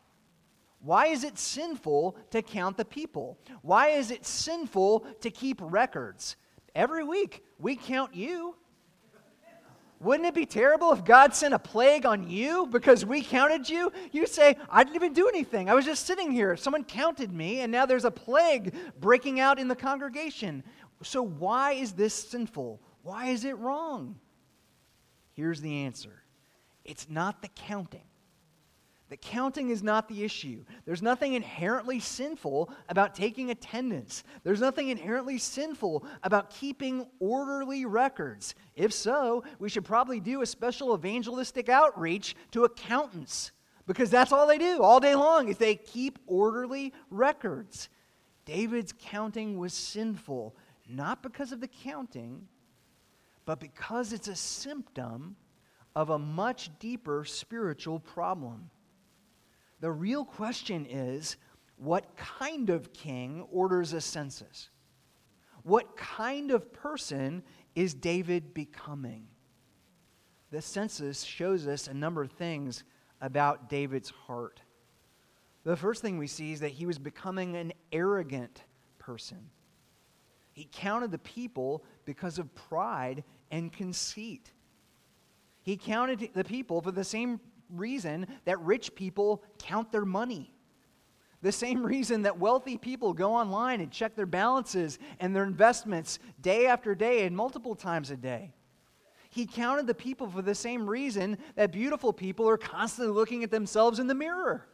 Why 0.85 1.07
is 1.07 1.23
it 1.23 1.39
sinful 1.39 2.15
to 2.29 2.43
count 2.43 2.77
the 2.77 2.85
people? 2.85 3.39
Why 3.63 3.87
is 3.89 4.11
it 4.11 4.23
sinful 4.23 5.07
to 5.21 5.31
keep 5.31 5.59
records? 5.59 6.35
Every 6.75 7.03
week, 7.03 7.43
we 7.57 7.75
count 7.75 8.13
you. 8.13 8.55
Wouldn't 9.99 10.27
it 10.27 10.35
be 10.35 10.45
terrible 10.45 10.91
if 10.91 11.03
God 11.03 11.33
sent 11.33 11.55
a 11.55 11.59
plague 11.59 12.05
on 12.05 12.29
you 12.29 12.67
because 12.67 13.03
we 13.03 13.23
counted 13.23 13.67
you? 13.67 13.91
You 14.11 14.27
say, 14.27 14.57
I 14.69 14.83
didn't 14.83 14.97
even 14.97 15.13
do 15.13 15.27
anything. 15.27 15.71
I 15.71 15.73
was 15.73 15.85
just 15.85 16.05
sitting 16.05 16.31
here. 16.31 16.55
Someone 16.55 16.83
counted 16.83 17.33
me, 17.33 17.61
and 17.61 17.71
now 17.71 17.87
there's 17.87 18.05
a 18.05 18.11
plague 18.11 18.75
breaking 18.99 19.39
out 19.39 19.57
in 19.57 19.67
the 19.67 19.75
congregation. 19.75 20.63
So, 21.01 21.23
why 21.23 21.71
is 21.71 21.93
this 21.93 22.13
sinful? 22.13 22.79
Why 23.01 23.29
is 23.29 23.43
it 23.43 23.57
wrong? 23.57 24.19
Here's 25.33 25.61
the 25.61 25.85
answer 25.85 26.21
it's 26.83 27.09
not 27.09 27.41
the 27.41 27.47
counting, 27.47 28.05
the 29.15 29.29
counting 29.29 29.69
is 29.69 29.81
not 29.81 30.09
the 30.09 30.25
issue. 30.25 30.65
There's 30.83 31.01
nothing 31.01 31.35
inherently 31.35 32.01
sinful 32.01 32.69
about 32.89 33.15
taking 33.15 33.49
attendance. 33.49 34.25
There's 34.43 34.59
nothing 34.59 34.89
inherently 34.89 35.37
sinful 35.37 36.05
about 36.21 36.49
keeping 36.49 37.07
orderly 37.21 37.85
records. 37.85 38.55
If 38.75 38.91
so, 38.91 39.45
we 39.57 39.69
should 39.69 39.85
probably 39.85 40.19
do 40.19 40.41
a 40.41 40.45
special 40.45 40.93
evangelistic 40.93 41.69
outreach 41.69 42.35
to 42.51 42.65
accountants 42.65 43.53
because 43.87 44.09
that's 44.09 44.33
all 44.33 44.47
they 44.47 44.57
do 44.57 44.83
all 44.83 44.99
day 44.99 45.15
long 45.15 45.47
is 45.47 45.57
they 45.57 45.75
keep 45.75 46.19
orderly 46.27 46.91
records. 47.09 47.87
David's 48.43 48.93
counting 48.99 49.57
was 49.57 49.71
sinful 49.73 50.57
not 50.89 51.23
because 51.23 51.53
of 51.53 51.61
the 51.61 51.69
counting, 51.69 52.49
but 53.45 53.61
because 53.61 54.11
it's 54.11 54.27
a 54.27 54.35
symptom 54.35 55.37
of 55.95 56.09
a 56.09 56.19
much 56.19 56.69
deeper 56.79 57.23
spiritual 57.23 58.01
problem. 58.01 58.69
The 59.79 59.91
real 59.91 60.25
question 60.25 60.85
is 60.85 61.37
what 61.77 62.15
kind 62.15 62.69
of 62.69 62.93
king 62.93 63.45
orders 63.51 63.93
a 63.93 64.01
census? 64.01 64.69
What 65.63 65.97
kind 65.97 66.51
of 66.51 66.71
person 66.71 67.43
is 67.75 67.93
David 67.93 68.53
becoming? 68.53 69.27
The 70.51 70.61
census 70.61 71.23
shows 71.23 71.67
us 71.67 71.87
a 71.87 71.93
number 71.93 72.21
of 72.21 72.31
things 72.31 72.83
about 73.19 73.69
David's 73.69 74.11
heart. 74.11 74.61
The 75.63 75.75
first 75.75 76.01
thing 76.01 76.17
we 76.17 76.27
see 76.27 76.53
is 76.53 76.59
that 76.59 76.71
he 76.71 76.85
was 76.85 76.99
becoming 76.99 77.55
an 77.55 77.73
arrogant 77.91 78.63
person. 78.99 79.49
He 80.53 80.69
counted 80.71 81.11
the 81.11 81.17
people 81.17 81.83
because 82.05 82.39
of 82.39 82.53
pride 82.55 83.23
and 83.51 83.73
conceit. 83.73 84.51
He 85.63 85.75
counted 85.75 86.29
the 86.33 86.43
people 86.43 86.81
for 86.81 86.91
the 86.91 87.03
same 87.03 87.39
reason 87.69 88.27
that 88.45 88.59
rich 88.61 88.95
people 88.95 89.43
count 89.59 89.91
their 89.91 90.05
money. 90.05 90.51
The 91.41 91.51
same 91.51 91.85
reason 91.85 92.23
that 92.23 92.39
wealthy 92.39 92.77
people 92.77 93.13
go 93.13 93.33
online 93.33 93.79
and 93.81 93.91
check 93.91 94.15
their 94.15 94.25
balances 94.25 94.97
and 95.19 95.35
their 95.35 95.43
investments 95.43 96.17
day 96.41 96.65
after 96.65 96.95
day 96.95 97.25
and 97.25 97.35
multiple 97.35 97.75
times 97.75 98.09
a 98.09 98.17
day. 98.17 98.53
He 99.29 99.45
counted 99.45 99.85
the 99.85 99.93
people 99.93 100.27
for 100.27 100.41
the 100.41 100.55
same 100.55 100.89
reason 100.89 101.37
that 101.55 101.71
beautiful 101.71 102.13
people 102.13 102.49
are 102.49 102.57
constantly 102.57 103.13
looking 103.13 103.43
at 103.43 103.51
themselves 103.51 103.99
in 103.99 104.07
the 104.07 104.15
mirror 104.15 104.65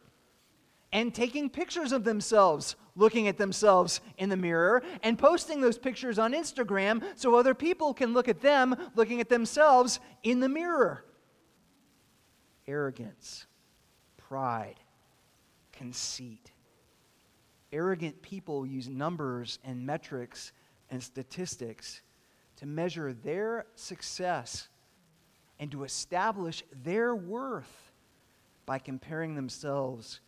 and 0.92 1.14
taking 1.14 1.50
pictures 1.50 1.92
of 1.92 2.04
themselves, 2.04 2.76
looking 2.94 3.26
at 3.26 3.38
themselves 3.38 4.00
in 4.18 4.28
the 4.28 4.36
mirror, 4.36 4.82
and 5.02 5.18
posting 5.18 5.60
those 5.60 5.78
pictures 5.78 6.18
on 6.18 6.32
Instagram 6.32 7.02
so 7.16 7.34
other 7.34 7.54
people 7.54 7.92
can 7.92 8.12
look 8.12 8.28
at 8.28 8.40
them 8.40 8.76
looking 8.94 9.20
at 9.20 9.28
themselves 9.28 10.00
in 10.22 10.40
the 10.40 10.48
mirror 10.48 11.04
arrogance, 12.66 13.46
pride, 14.16 14.76
conceit. 15.72 16.52
Arrogant 17.72 18.20
people 18.22 18.66
use 18.66 18.88
numbers 18.88 19.58
and 19.64 19.84
metrics 19.86 20.52
and 20.90 21.02
statistics 21.02 22.02
to 22.56 22.66
measure 22.66 23.12
their 23.12 23.66
success 23.74 24.68
and 25.58 25.70
to 25.70 25.84
establish 25.84 26.62
their 26.84 27.14
worth 27.14 27.92
by 28.66 28.78
comparing 28.78 29.34
themselves 29.34 30.20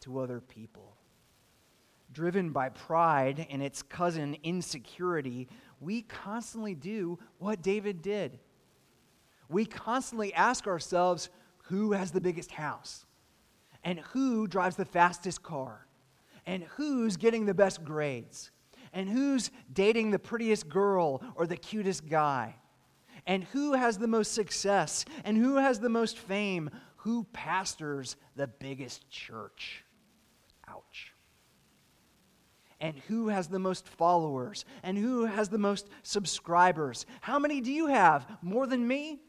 to 0.00 0.18
other 0.18 0.40
people. 0.40 0.96
Driven 2.12 2.50
by 2.50 2.68
pride 2.70 3.46
and 3.50 3.62
its 3.62 3.82
cousin 3.82 4.36
insecurity, 4.42 5.48
we 5.80 6.02
constantly 6.02 6.74
do 6.74 7.18
what 7.38 7.62
David 7.62 8.02
did. 8.02 8.38
We 9.48 9.64
constantly 9.64 10.34
ask 10.34 10.66
ourselves, 10.66 11.28
who 11.70 11.92
has 11.92 12.10
the 12.10 12.20
biggest 12.20 12.50
house, 12.50 13.06
and 13.84 14.00
who 14.12 14.46
drives 14.48 14.76
the 14.76 14.84
fastest 14.84 15.42
car, 15.42 15.86
and 16.44 16.64
who's 16.64 17.16
getting 17.16 17.46
the 17.46 17.54
best 17.54 17.84
grades, 17.84 18.50
and 18.92 19.08
who's 19.08 19.50
dating 19.72 20.10
the 20.10 20.18
prettiest 20.18 20.68
girl 20.68 21.22
or 21.36 21.46
the 21.46 21.56
cutest 21.56 22.08
guy, 22.08 22.56
and 23.24 23.44
who 23.44 23.74
has 23.74 23.98
the 23.98 24.08
most 24.08 24.34
success, 24.34 25.04
and 25.24 25.36
who 25.36 25.56
has 25.56 25.78
the 25.78 25.88
most 25.88 26.18
fame, 26.18 26.70
who 26.96 27.24
pastors 27.32 28.16
the 28.34 28.48
biggest 28.48 29.08
church. 29.08 29.84
Ouch. 30.66 31.12
And 32.80 32.96
who 33.06 33.28
has 33.28 33.46
the 33.46 33.58
most 33.58 33.86
followers? 33.86 34.64
And 34.82 34.98
who 34.98 35.26
has 35.26 35.50
the 35.50 35.58
most 35.58 35.88
subscribers? 36.02 37.06
How 37.20 37.38
many 37.38 37.60
do 37.60 37.70
you 37.70 37.86
have? 37.86 38.26
More 38.42 38.66
than 38.66 38.88
me? 38.88 39.20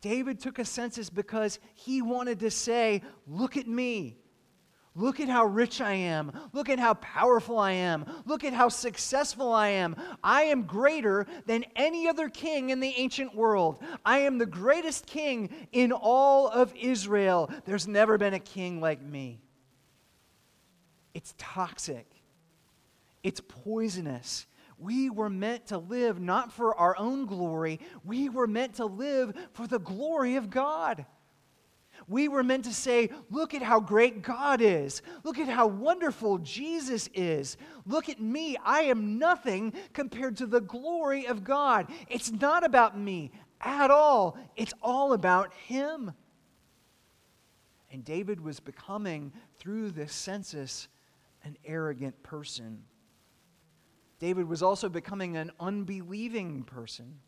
David 0.00 0.40
took 0.40 0.58
a 0.58 0.64
census 0.64 1.10
because 1.10 1.58
he 1.74 2.02
wanted 2.02 2.40
to 2.40 2.50
say, 2.50 3.02
Look 3.26 3.56
at 3.56 3.66
me. 3.66 4.16
Look 4.96 5.20
at 5.20 5.28
how 5.28 5.44
rich 5.44 5.80
I 5.80 5.92
am. 5.92 6.32
Look 6.52 6.68
at 6.68 6.80
how 6.80 6.94
powerful 6.94 7.58
I 7.58 7.72
am. 7.72 8.04
Look 8.26 8.42
at 8.42 8.52
how 8.52 8.68
successful 8.68 9.52
I 9.52 9.68
am. 9.68 9.94
I 10.22 10.42
am 10.42 10.64
greater 10.64 11.26
than 11.46 11.64
any 11.76 12.08
other 12.08 12.28
king 12.28 12.70
in 12.70 12.80
the 12.80 12.92
ancient 12.96 13.34
world. 13.34 13.82
I 14.04 14.18
am 14.20 14.38
the 14.38 14.46
greatest 14.46 15.06
king 15.06 15.50
in 15.70 15.92
all 15.92 16.48
of 16.48 16.74
Israel. 16.74 17.50
There's 17.66 17.86
never 17.86 18.18
been 18.18 18.34
a 18.34 18.40
king 18.40 18.80
like 18.80 19.00
me. 19.00 19.40
It's 21.14 21.34
toxic, 21.38 22.06
it's 23.22 23.40
poisonous, 23.40 24.46
we 24.80 25.10
were 25.10 25.30
meant 25.30 25.66
to 25.66 25.78
live 25.78 26.20
not 26.20 26.52
for 26.52 26.74
our 26.76 26.96
own 26.96 27.26
glory, 27.26 27.80
we 28.04 28.28
were 28.28 28.46
meant 28.46 28.74
to 28.76 28.86
live 28.86 29.34
for 29.52 29.66
the 29.66 29.78
glory 29.78 30.36
of 30.36 30.50
God. 30.50 31.06
We 32.08 32.28
were 32.28 32.42
meant 32.42 32.64
to 32.64 32.72
say, 32.72 33.10
Look 33.30 33.54
at 33.54 33.62
how 33.62 33.78
great 33.78 34.22
God 34.22 34.60
is. 34.60 35.02
Look 35.22 35.38
at 35.38 35.48
how 35.48 35.66
wonderful 35.66 36.38
Jesus 36.38 37.08
is. 37.14 37.56
Look 37.86 38.08
at 38.08 38.20
me. 38.20 38.56
I 38.64 38.82
am 38.82 39.18
nothing 39.18 39.74
compared 39.92 40.38
to 40.38 40.46
the 40.46 40.60
glory 40.60 41.26
of 41.26 41.44
God. 41.44 41.88
It's 42.08 42.32
not 42.32 42.64
about 42.64 42.98
me 42.98 43.32
at 43.60 43.90
all, 43.90 44.38
it's 44.56 44.72
all 44.82 45.12
about 45.12 45.52
Him. 45.52 46.12
And 47.92 48.04
David 48.04 48.40
was 48.40 48.60
becoming, 48.60 49.32
through 49.58 49.90
this 49.90 50.12
census, 50.12 50.88
an 51.44 51.56
arrogant 51.64 52.22
person. 52.22 52.84
David 54.20 54.48
was 54.48 54.62
also 54.62 54.88
becoming 54.88 55.36
an 55.36 55.50
unbelieving 55.58 56.62
person. 56.62 57.18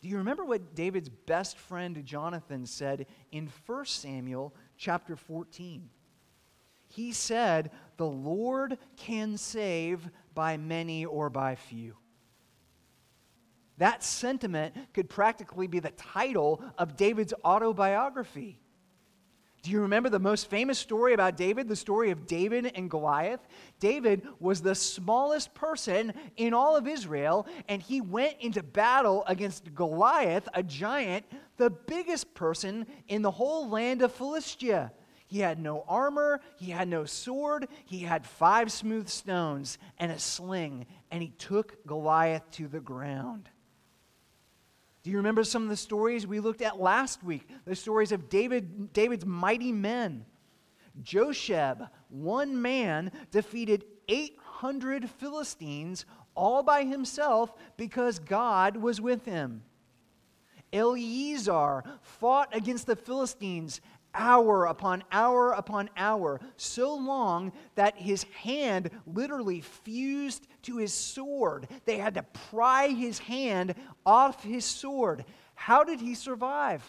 Do 0.00 0.08
you 0.08 0.16
remember 0.16 0.44
what 0.44 0.74
David's 0.74 1.08
best 1.08 1.58
friend 1.58 2.02
Jonathan 2.04 2.66
said 2.66 3.06
in 3.30 3.50
1 3.66 3.84
Samuel 3.84 4.54
chapter 4.78 5.16
14? 5.16 5.90
He 6.88 7.12
said, 7.12 7.72
The 7.96 8.06
Lord 8.06 8.78
can 8.96 9.36
save 9.36 10.08
by 10.34 10.56
many 10.56 11.04
or 11.04 11.28
by 11.30 11.56
few. 11.56 11.96
That 13.78 14.04
sentiment 14.04 14.76
could 14.94 15.08
practically 15.08 15.66
be 15.66 15.80
the 15.80 15.90
title 15.90 16.62
of 16.78 16.96
David's 16.96 17.34
autobiography. 17.44 18.61
Do 19.62 19.70
you 19.70 19.82
remember 19.82 20.08
the 20.08 20.18
most 20.18 20.50
famous 20.50 20.76
story 20.76 21.14
about 21.14 21.36
David, 21.36 21.68
the 21.68 21.76
story 21.76 22.10
of 22.10 22.26
David 22.26 22.72
and 22.74 22.90
Goliath? 22.90 23.46
David 23.78 24.26
was 24.40 24.60
the 24.60 24.74
smallest 24.74 25.54
person 25.54 26.12
in 26.36 26.52
all 26.52 26.76
of 26.76 26.88
Israel, 26.88 27.46
and 27.68 27.80
he 27.80 28.00
went 28.00 28.34
into 28.40 28.64
battle 28.64 29.22
against 29.28 29.72
Goliath, 29.72 30.48
a 30.52 30.64
giant, 30.64 31.24
the 31.58 31.70
biggest 31.70 32.34
person 32.34 32.86
in 33.06 33.22
the 33.22 33.30
whole 33.30 33.68
land 33.68 34.02
of 34.02 34.10
Philistia. 34.10 34.90
He 35.28 35.38
had 35.38 35.60
no 35.60 35.84
armor, 35.86 36.40
he 36.56 36.72
had 36.72 36.88
no 36.88 37.04
sword, 37.04 37.68
he 37.86 38.00
had 38.00 38.26
five 38.26 38.72
smooth 38.72 39.08
stones 39.08 39.78
and 39.96 40.10
a 40.10 40.18
sling, 40.18 40.86
and 41.12 41.22
he 41.22 41.30
took 41.30 41.86
Goliath 41.86 42.50
to 42.52 42.66
the 42.66 42.80
ground. 42.80 43.48
Do 45.02 45.10
you 45.10 45.16
remember 45.16 45.42
some 45.42 45.64
of 45.64 45.68
the 45.68 45.76
stories 45.76 46.26
we 46.26 46.40
looked 46.40 46.62
at 46.62 46.80
last 46.80 47.24
week? 47.24 47.48
The 47.64 47.74
stories 47.74 48.12
of 48.12 48.28
David, 48.28 48.92
David's 48.92 49.26
mighty 49.26 49.72
men. 49.72 50.24
Josheb, 51.02 51.88
one 52.08 52.60
man, 52.60 53.10
defeated 53.30 53.84
800 54.08 55.08
Philistines 55.10 56.04
all 56.34 56.62
by 56.62 56.84
himself 56.84 57.52
because 57.76 58.18
God 58.18 58.76
was 58.76 59.00
with 59.00 59.24
him. 59.24 59.64
Eleazar 60.72 61.84
fought 62.00 62.54
against 62.54 62.86
the 62.86 62.96
Philistines 62.96 63.80
hour 64.14 64.66
upon 64.66 65.04
hour 65.10 65.52
upon 65.52 65.90
hour, 65.96 66.40
so 66.56 66.94
long 66.94 67.52
that 67.74 67.96
his 67.96 68.24
hand 68.24 68.90
literally 69.06 69.60
fused 69.60 70.46
to 70.62 70.76
his 70.76 70.92
sword. 70.92 71.68
They 71.84 71.98
had 71.98 72.14
to 72.14 72.22
pry 72.50 72.88
his 72.88 73.18
hand 73.18 73.74
off 74.04 74.42
his 74.42 74.64
sword. 74.64 75.24
How 75.54 75.84
did 75.84 76.00
he 76.00 76.14
survive? 76.14 76.82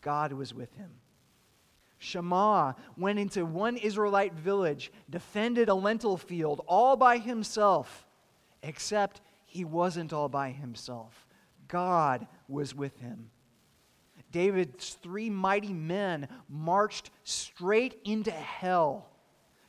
God 0.00 0.32
was 0.32 0.54
with 0.54 0.74
him. 0.74 0.90
Shammah 1.98 2.76
went 2.96 3.18
into 3.18 3.44
one 3.44 3.76
Israelite 3.76 4.32
village, 4.32 4.90
defended 5.10 5.68
a 5.68 5.74
lentil 5.74 6.16
field 6.16 6.62
all 6.66 6.96
by 6.96 7.18
himself, 7.18 8.06
except 8.62 9.20
he 9.44 9.64
wasn't 9.64 10.12
all 10.12 10.30
by 10.30 10.50
himself. 10.50 11.26
God 11.68 12.26
was 12.48 12.74
with 12.74 12.98
him. 13.00 13.30
David's 14.32 14.94
three 14.94 15.30
mighty 15.30 15.72
men 15.72 16.28
marched 16.48 17.10
straight 17.24 18.00
into 18.04 18.30
hell 18.30 19.10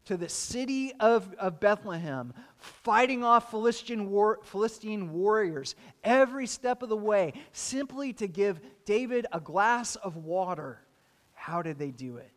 to 0.06 0.18
the 0.18 0.30
city 0.30 0.94
of, 1.00 1.34
of 1.36 1.60
Bethlehem, 1.60 2.34
fighting 2.58 3.24
off 3.24 3.52
Philistine, 3.52 4.10
war, 4.10 4.40
Philistine 4.44 5.14
warriors 5.14 5.76
every 6.04 6.48
step 6.48 6.82
of 6.82 6.90
the 6.90 6.98
way, 6.98 7.34
simply 7.52 8.12
to 8.14 8.28
give 8.28 8.60
David 8.86 9.26
a 9.32 9.40
glass 9.40 9.96
of 9.96 10.16
water. 10.18 10.82
How 11.34 11.62
did 11.62 11.78
they 11.78 11.92
do 11.92 12.18
it? 12.18 12.32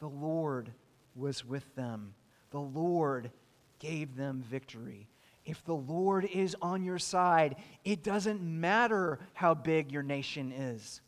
The 0.00 0.08
Lord 0.08 0.72
was 1.14 1.44
with 1.44 1.74
them, 1.74 2.14
the 2.50 2.60
Lord 2.60 3.30
gave 3.78 4.16
them 4.16 4.42
victory. 4.42 5.08
If 5.44 5.64
the 5.64 5.74
Lord 5.74 6.24
is 6.24 6.56
on 6.62 6.84
your 6.84 6.98
side, 6.98 7.56
it 7.84 8.02
doesn't 8.02 8.42
matter 8.42 9.18
how 9.34 9.54
big 9.54 9.90
your 9.90 10.02
nation 10.02 10.52
is. 10.52 11.00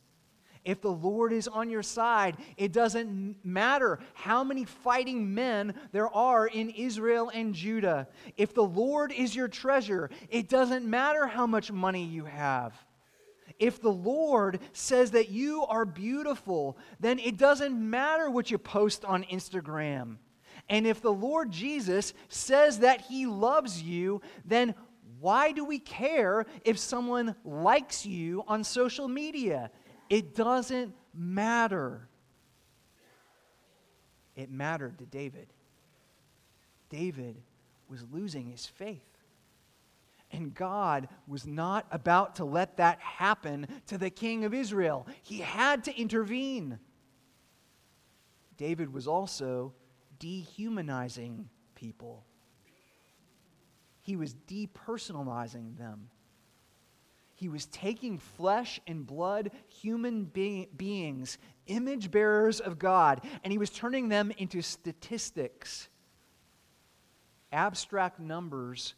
If 0.64 0.80
the 0.80 0.90
Lord 0.90 1.32
is 1.32 1.46
on 1.46 1.68
your 1.68 1.82
side, 1.82 2.38
it 2.56 2.72
doesn't 2.72 3.36
matter 3.44 3.98
how 4.14 4.42
many 4.42 4.64
fighting 4.64 5.34
men 5.34 5.74
there 5.92 6.08
are 6.08 6.46
in 6.46 6.70
Israel 6.70 7.30
and 7.32 7.54
Judah. 7.54 8.08
If 8.36 8.54
the 8.54 8.64
Lord 8.64 9.12
is 9.12 9.36
your 9.36 9.48
treasure, 9.48 10.10
it 10.30 10.48
doesn't 10.48 10.86
matter 10.86 11.26
how 11.26 11.46
much 11.46 11.70
money 11.70 12.04
you 12.06 12.24
have. 12.24 12.72
If 13.58 13.80
the 13.80 13.92
Lord 13.92 14.58
says 14.72 15.10
that 15.12 15.28
you 15.28 15.64
are 15.66 15.84
beautiful, 15.84 16.78
then 16.98 17.18
it 17.18 17.36
doesn't 17.36 17.78
matter 17.78 18.30
what 18.30 18.50
you 18.50 18.56
post 18.56 19.04
on 19.04 19.22
Instagram. 19.24 20.16
And 20.68 20.86
if 20.86 21.00
the 21.00 21.12
Lord 21.12 21.50
Jesus 21.50 22.14
says 22.28 22.78
that 22.80 23.02
he 23.02 23.26
loves 23.26 23.82
you, 23.82 24.22
then 24.44 24.74
why 25.20 25.52
do 25.52 25.64
we 25.64 25.78
care 25.78 26.46
if 26.64 26.78
someone 26.78 27.34
likes 27.44 28.04
you 28.06 28.44
on 28.46 28.64
social 28.64 29.08
media? 29.08 29.70
It 30.08 30.34
doesn't 30.34 30.94
matter. 31.14 32.08
It 34.36 34.50
mattered 34.50 34.98
to 34.98 35.06
David. 35.06 35.48
David 36.88 37.36
was 37.88 38.04
losing 38.10 38.46
his 38.46 38.66
faith. 38.66 39.00
And 40.32 40.52
God 40.52 41.08
was 41.28 41.46
not 41.46 41.86
about 41.92 42.36
to 42.36 42.44
let 42.44 42.78
that 42.78 42.98
happen 42.98 43.68
to 43.86 43.98
the 43.98 44.10
king 44.10 44.44
of 44.44 44.52
Israel. 44.52 45.06
He 45.22 45.38
had 45.38 45.84
to 45.84 45.96
intervene. 45.96 46.78
David 48.56 48.92
was 48.92 49.06
also 49.06 49.72
dehumanizing 50.18 51.48
people, 51.74 52.24
he 54.00 54.16
was 54.16 54.34
depersonalizing 54.34 55.78
them. 55.78 56.10
He 57.36 57.48
was 57.48 57.66
taking 57.66 58.18
flesh 58.18 58.80
and 58.86 59.06
blood, 59.06 59.50
human 59.68 60.24
be- 60.24 60.68
beings, 60.76 61.38
image 61.66 62.10
bearers 62.10 62.60
of 62.60 62.78
God, 62.78 63.22
and 63.42 63.52
he 63.52 63.58
was 63.58 63.70
turning 63.70 64.08
them 64.08 64.30
into 64.38 64.62
statistics, 64.62 65.88
abstract 67.50 68.20
numbers 68.20 68.94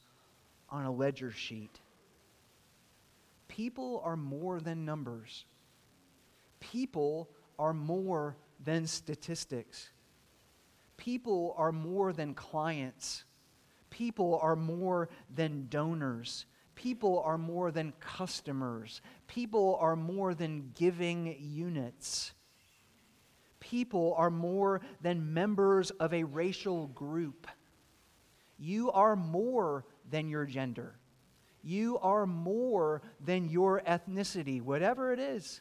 on 0.69 0.85
a 0.85 0.91
ledger 0.93 1.31
sheet. 1.31 1.81
People 3.49 4.03
are 4.05 4.17
more 4.17 4.61
than 4.61 4.85
numbers, 4.85 5.45
people 6.61 7.31
are 7.59 7.73
more 7.73 8.37
than 8.63 8.87
statistics. 8.87 9.91
People 10.97 11.55
are 11.57 11.73
more 11.73 12.13
than 12.13 12.35
clients. 12.35 13.25
People 13.91 14.39
are 14.43 14.57
more 14.57 15.09
than 15.35 15.67
donors. 15.69 16.47
People 16.75 17.21
are 17.25 17.39
more 17.39 17.71
than 17.71 17.93
customers. 18.01 19.01
People 19.27 19.79
are 19.81 19.97
more 19.97 20.35
than 20.35 20.73
giving 20.75 21.35
units. 21.41 22.33
People 23.61 24.15
are 24.17 24.31
more 24.31 24.81
than 25.01 25.33
members 25.33 25.91
of 25.93 26.13
a 26.13 26.25
racial 26.25 26.89
group. 26.89 27.47
You 28.59 28.91
are 28.93 29.17
more 29.17 29.85
than 30.09 30.29
your 30.29 30.45
gender. 30.45 30.99
You 31.63 31.99
are 31.99 32.27
more 32.27 33.03
than 33.25 33.49
your 33.49 33.81
ethnicity, 33.81 34.63
whatever 34.63 35.13
it 35.13 35.19
is. 35.19 35.61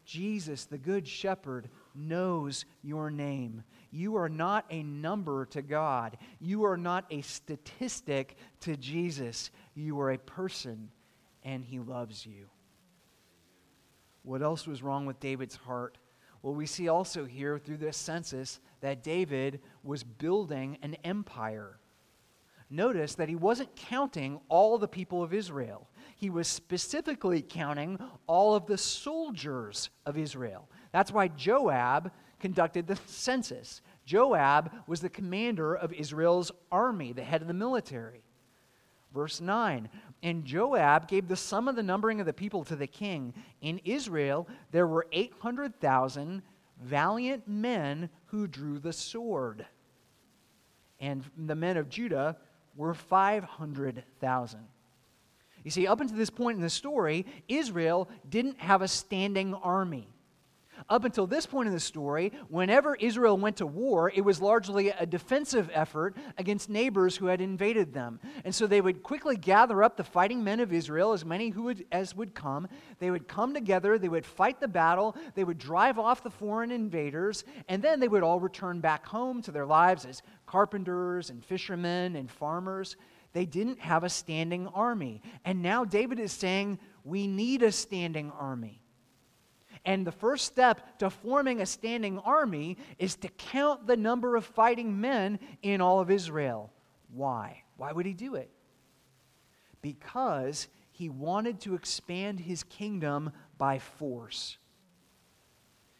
Jesus, 0.05 0.67
the 0.67 0.77
Good 0.77 1.09
Shepherd, 1.09 1.71
knows 1.95 2.67
your 2.83 3.11
name. 3.11 3.63
You 3.91 4.17
are 4.17 4.29
not 4.29 4.67
a 4.69 4.83
number 4.83 5.47
to 5.47 5.63
God. 5.63 6.19
You 6.41 6.65
are 6.65 6.77
not 6.77 7.07
a 7.11 7.23
statistic 7.23 8.37
to 8.61 8.77
Jesus. 8.77 9.51
You 9.75 9.99
are 10.01 10.11
a 10.11 10.19
person, 10.19 10.91
and 11.43 11.65
He 11.65 11.79
loves 11.79 12.27
you. 12.27 12.49
What 14.25 14.43
else 14.43 14.67
was 14.67 14.83
wrong 14.83 15.07
with 15.07 15.21
David's 15.21 15.55
heart? 15.55 15.99
Well, 16.43 16.55
we 16.55 16.67
see 16.67 16.89
also 16.89 17.25
here 17.25 17.59
through 17.59 17.77
this 17.77 17.97
census 17.97 18.61
that 18.81 19.03
David 19.03 19.61
was 19.83 20.03
building 20.03 20.79
an 20.83 20.97
empire. 21.05 21.79
Notice 22.71 23.15
that 23.15 23.29
he 23.29 23.37
wasn't 23.37 23.77
counting 23.77 24.41
all 24.49 24.79
the 24.79 24.89
people 24.89 25.23
of 25.23 25.33
Israel. 25.33 25.89
He 26.17 26.31
was 26.31 26.49
specifically 26.49 27.43
counting 27.43 27.99
all 28.27 28.55
of 28.55 28.67
the 28.67 28.79
soldiers 28.79 29.91
of 30.07 30.19
Israel. 30.19 30.69
That's 30.91 31.13
why 31.13 31.29
Joab 31.29 32.11
conducted 32.41 32.87
the 32.87 32.99
census. 33.07 33.81
Joab 34.07 34.73
was 34.87 35.01
the 35.01 35.09
commander 35.09 35.75
of 35.75 35.93
Israel's 35.93 36.51
army, 36.73 37.13
the 37.13 37.23
head 37.23 37.43
of 37.43 37.49
the 37.49 37.55
military. 37.55 38.25
Verse 39.15 39.41
9 39.41 39.89
And 40.25 40.47
Joab 40.47 41.07
gave 41.07 41.29
the 41.29 41.37
sum 41.37 41.69
of 41.69 41.77
the 41.77 41.83
numbering 41.83 42.19
of 42.19 42.25
the 42.25 42.33
people 42.33 42.65
to 42.65 42.77
the 42.77 42.87
king. 42.87 43.35
In 43.61 43.79
Israel, 43.85 44.49
there 44.73 44.87
were 44.87 45.07
800,000 45.13 46.43
valiant 46.83 47.47
men 47.47 48.09
who 48.27 48.47
drew 48.47 48.79
the 48.79 48.95
sword. 48.95 49.67
And 50.99 51.23
the 51.37 51.55
men 51.55 51.77
of 51.77 51.91
Judah 51.91 52.39
were 52.75 52.95
500,000. 52.95 54.61
You 55.63 55.71
see, 55.71 55.87
up 55.87 56.01
until 56.01 56.17
this 56.17 56.31
point 56.31 56.57
in 56.57 56.63
the 56.63 56.71
story, 56.71 57.27
Israel 57.47 58.09
didn't 58.27 58.61
have 58.61 58.81
a 58.81 58.89
standing 58.89 59.53
army. 59.53 60.09
Up 60.89 61.05
until 61.05 61.27
this 61.27 61.47
point 61.47 61.67
in 61.67 61.73
the 61.73 61.81
story, 61.81 62.33
whenever 62.49 62.95
Israel 62.97 63.37
went 63.37 63.57
to 63.57 63.67
war, 63.67 64.11
it 64.15 64.21
was 64.21 64.41
largely 64.41 64.91
a 64.91 65.07
defensive 65.07 65.71
effort 65.73 66.17
against 66.37 66.69
neighbors 66.69 67.17
who 67.17 67.27
had 67.27 67.41
invaded 67.41 67.95
them. 67.95 68.21
And 68.45 68.55
so 68.55 68.67
they 68.67 68.81
would 68.81 69.03
quickly 69.03 69.37
gather 69.37 69.83
up 69.83 69.97
the 69.97 70.05
fighting 70.05 70.45
men 70.45 70.61
of 70.61 70.73
Israel, 70.73 71.13
as 71.13 71.25
many 71.25 71.51
who 71.51 71.63
would, 71.65 71.87
as 71.91 72.15
would 72.15 72.35
come. 72.35 72.69
They 72.99 73.11
would 73.11 73.29
come 73.29 73.55
together, 73.55 73.99
they 73.99 74.09
would 74.09 74.27
fight 74.27 74.61
the 74.61 74.69
battle, 74.69 75.17
they 75.35 75.45
would 75.45 75.59
drive 75.59 75.99
off 75.99 76.23
the 76.23 76.31
foreign 76.31 76.71
invaders, 76.71 77.45
and 77.69 77.83
then 77.83 78.01
they 78.01 78.09
would 78.09 78.23
all 78.23 78.41
return 78.41 78.81
back 78.81 79.07
home 79.07 79.41
to 79.43 79.53
their 79.53 79.67
lives 79.67 80.05
as 80.05 80.23
carpenters 80.47 81.31
and 81.31 81.45
fishermen 81.45 82.17
and 82.17 82.31
farmers. 82.31 82.97
They 83.33 83.47
didn't 83.47 83.81
have 83.81 84.05
a 84.05 84.09
standing 84.09 84.69
army. 84.69 85.21
And 85.45 85.63
now 85.63 85.85
David 85.85 86.21
is 86.21 86.33
saying, 86.33 86.79
we 87.03 87.27
need 87.27 87.63
a 87.63 87.73
standing 87.73 88.31
army. 88.31 88.81
And 89.85 90.07
the 90.07 90.13
first 90.13 90.47
step 90.47 90.99
to 90.99 91.11
forming 91.11 91.61
a 91.61 91.67
standing 91.67 92.19
army 92.19 92.79
is 92.99 93.17
to 93.17 93.29
count 93.29 93.87
the 93.87 93.97
number 93.97 94.35
of 94.37 94.45
fighting 94.45 95.01
men 95.01 95.39
in 95.63 95.81
all 95.81 96.01
of 96.01 96.11
Israel. 96.11 96.73
Why? 97.13 97.63
Why 97.77 97.93
would 97.93 98.07
he 98.07 98.15
do 98.15 98.35
it? 98.35 98.51
Because 99.83 100.69
he 100.91 101.11
wanted 101.11 101.61
to 101.61 101.75
expand 101.75 102.41
his 102.41 102.63
kingdom 102.63 103.33
by 103.59 103.79
force. 103.79 104.57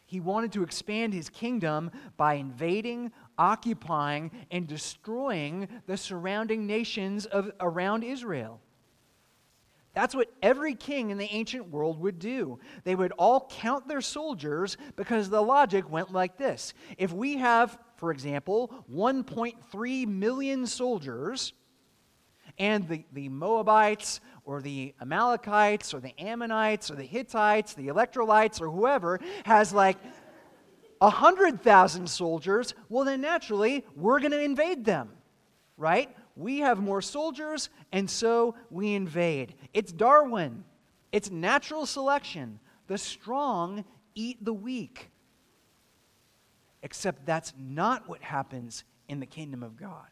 He 0.07 0.19
wanted 0.19 0.51
to 0.53 0.63
expand 0.63 1.13
his 1.13 1.29
kingdom 1.29 1.91
by 2.15 2.35
invading, 2.35 3.11
occupying, 3.37 4.31
and 4.51 4.67
destroying 4.67 5.67
the 5.87 5.97
surrounding 5.97 6.65
nations 6.65 7.25
of, 7.25 7.51
around 7.59 8.03
Israel. 8.03 8.61
That's 9.95 10.13
what 10.13 10.29
every 10.43 10.75
king 10.75 11.09
in 11.09 11.17
the 11.17 11.25
ancient 11.31 11.69
world 11.69 11.99
would 12.01 12.19
do. 12.19 12.59
They 12.83 12.95
would 12.95 13.13
all 13.13 13.49
count 13.49 13.87
their 13.87 14.01
soldiers 14.01 14.77
because 14.97 15.29
the 15.29 15.41
logic 15.41 15.89
went 15.89 16.11
like 16.11 16.37
this. 16.37 16.73
If 16.97 17.13
we 17.13 17.37
have, 17.37 17.77
for 17.95 18.11
example, 18.11 18.85
1.3 18.93 20.07
million 20.07 20.67
soldiers, 20.67 21.53
and 22.57 22.87
the, 22.87 23.03
the 23.11 23.29
Moabites 23.29 24.21
or 24.45 24.61
the 24.61 24.93
Amalekites 25.01 25.93
or 25.93 25.99
the 25.99 26.17
Ammonites 26.19 26.89
or 26.89 26.95
the 26.95 27.03
Hittites, 27.03 27.73
the 27.73 27.87
Electrolytes 27.87 28.61
or 28.61 28.69
whoever 28.69 29.19
has 29.45 29.73
like 29.73 29.97
100,000 30.99 32.09
soldiers, 32.09 32.73
well, 32.89 33.03
then 33.03 33.21
naturally 33.21 33.85
we're 33.95 34.19
going 34.19 34.31
to 34.31 34.41
invade 34.41 34.85
them, 34.85 35.09
right? 35.77 36.15
We 36.35 36.59
have 36.59 36.79
more 36.79 37.01
soldiers, 37.01 37.69
and 37.91 38.09
so 38.09 38.55
we 38.69 38.93
invade. 38.93 39.55
It's 39.73 39.91
Darwin, 39.91 40.65
it's 41.11 41.31
natural 41.31 41.85
selection. 41.85 42.59
The 42.87 42.97
strong 42.97 43.85
eat 44.13 44.43
the 44.43 44.53
weak. 44.53 45.09
Except 46.83 47.25
that's 47.25 47.53
not 47.57 48.07
what 48.07 48.21
happens 48.21 48.83
in 49.07 49.19
the 49.19 49.25
kingdom 49.25 49.63
of 49.63 49.75
God. 49.75 50.05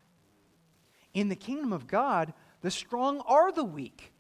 In 1.14 1.30
the 1.30 1.36
kingdom 1.36 1.72
of 1.72 1.86
God, 1.86 2.34
the 2.62 2.72
strong 2.72 3.22
are 3.28 3.52
the 3.52 3.64
weak, 3.64 4.14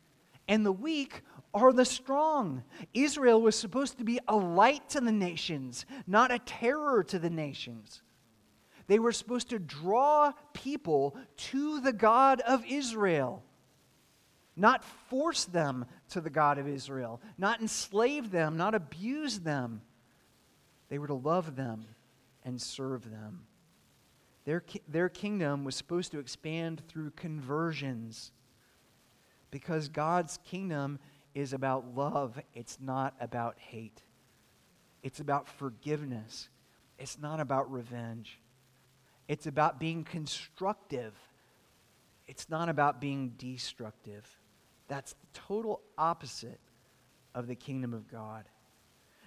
and 0.48 0.66
the 0.66 0.72
weak 0.72 1.22
are 1.54 1.74
the 1.74 1.86
strong. 1.86 2.64
Israel 2.94 3.42
was 3.42 3.58
supposed 3.58 3.98
to 3.98 4.04
be 4.04 4.20
a 4.28 4.36
light 4.36 4.90
to 4.90 5.02
the 5.02 5.12
nations, 5.12 5.86
not 6.06 6.32
a 6.32 6.40
terror 6.40 7.04
to 7.06 7.18
the 7.18 7.30
nations. 7.30 8.02
They 8.88 9.00
were 9.00 9.12
supposed 9.12 9.50
to 9.50 9.60
draw 9.60 10.34
people 10.54 11.16
to 11.38 11.80
the 11.80 11.94
God 11.94 12.42
of 12.42 12.66
Israel, 12.66 13.44
not 14.56 14.84
force 15.10 15.46
them 15.46 15.86
to 16.10 16.22
the 16.22 16.30
God 16.30 16.58
of 16.58 16.68
Israel, 16.68 17.22
not 17.38 17.62
enslave 17.62 18.32
them, 18.32 18.58
not 18.58 18.76
abuse 18.76 19.40
them. 19.40 19.82
They 20.90 21.00
were 21.00 21.08
to 21.08 21.14
love 21.14 21.56
them 21.56 21.86
and 22.44 22.62
serve 22.62 23.10
them. 23.10 23.46
Their, 24.46 24.64
their 24.88 25.10
kingdom 25.10 25.64
was 25.64 25.76
supposed 25.76 26.12
to 26.12 26.20
expand 26.20 26.82
through 26.88 27.12
conversions 27.12 28.32
because 29.50 29.88
God's 29.88 30.40
kingdom 30.46 31.00
is 31.34 31.54
about 31.54 31.96
love, 31.96 32.40
it's 32.54 32.78
not 32.82 33.16
about 33.20 33.58
hate. 33.58 34.02
It's 35.02 35.20
about 35.20 35.48
forgiveness, 35.48 36.50
it's 36.98 37.20
not 37.20 37.40
about 37.40 37.72
revenge. 37.72 38.40
It's 39.28 39.48
about 39.48 39.80
being 39.80 40.04
constructive. 40.04 41.14
It's 42.28 42.50
not 42.50 42.70
about 42.70 43.02
being 43.02 43.34
destructive. 43.38 44.28
That's 44.88 45.14
the 45.14 45.28
total 45.34 45.82
opposite 45.98 46.60
of 47.34 47.48
the 47.48 47.56
kingdom 47.56 47.94
of 47.94 48.08
God. 48.10 48.46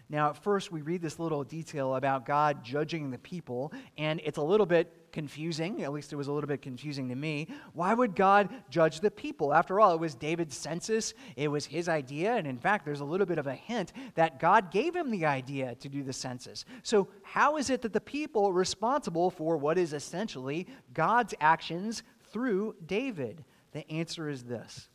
Now, 0.08 0.30
at 0.30 0.42
first, 0.42 0.70
we 0.70 0.82
read 0.82 1.02
this 1.02 1.18
little 1.18 1.42
detail 1.42 1.96
about 1.96 2.26
God 2.26 2.62
judging 2.62 3.10
the 3.10 3.18
people, 3.18 3.72
and 3.98 4.20
it's 4.24 4.38
a 4.38 4.42
little 4.42 4.66
bit 4.66 5.05
confusing. 5.16 5.82
At 5.82 5.94
least 5.94 6.12
it 6.12 6.16
was 6.16 6.28
a 6.28 6.32
little 6.32 6.46
bit 6.46 6.60
confusing 6.60 7.08
to 7.08 7.14
me. 7.14 7.48
Why 7.72 7.94
would 7.94 8.14
God 8.14 8.50
judge 8.68 9.00
the 9.00 9.10
people? 9.10 9.54
After 9.54 9.80
all, 9.80 9.94
it 9.94 9.98
was 9.98 10.14
David's 10.14 10.54
census, 10.54 11.14
it 11.36 11.48
was 11.48 11.64
his 11.64 11.88
idea, 11.88 12.34
and 12.34 12.46
in 12.46 12.58
fact, 12.58 12.84
there's 12.84 13.00
a 13.00 13.04
little 13.06 13.24
bit 13.24 13.38
of 13.38 13.46
a 13.46 13.54
hint 13.54 13.94
that 14.14 14.38
God 14.38 14.70
gave 14.70 14.94
him 14.94 15.10
the 15.10 15.24
idea 15.24 15.74
to 15.76 15.88
do 15.88 16.02
the 16.02 16.12
census. 16.12 16.66
So, 16.82 17.08
how 17.22 17.56
is 17.56 17.70
it 17.70 17.80
that 17.80 17.94
the 17.94 18.00
people 18.00 18.44
are 18.44 18.52
responsible 18.52 19.30
for 19.30 19.56
what 19.56 19.78
is 19.78 19.94
essentially 19.94 20.66
God's 20.92 21.32
actions 21.40 22.02
through 22.30 22.76
David? 22.84 23.42
The 23.72 23.90
answer 23.90 24.28
is 24.28 24.44
this 24.44 24.86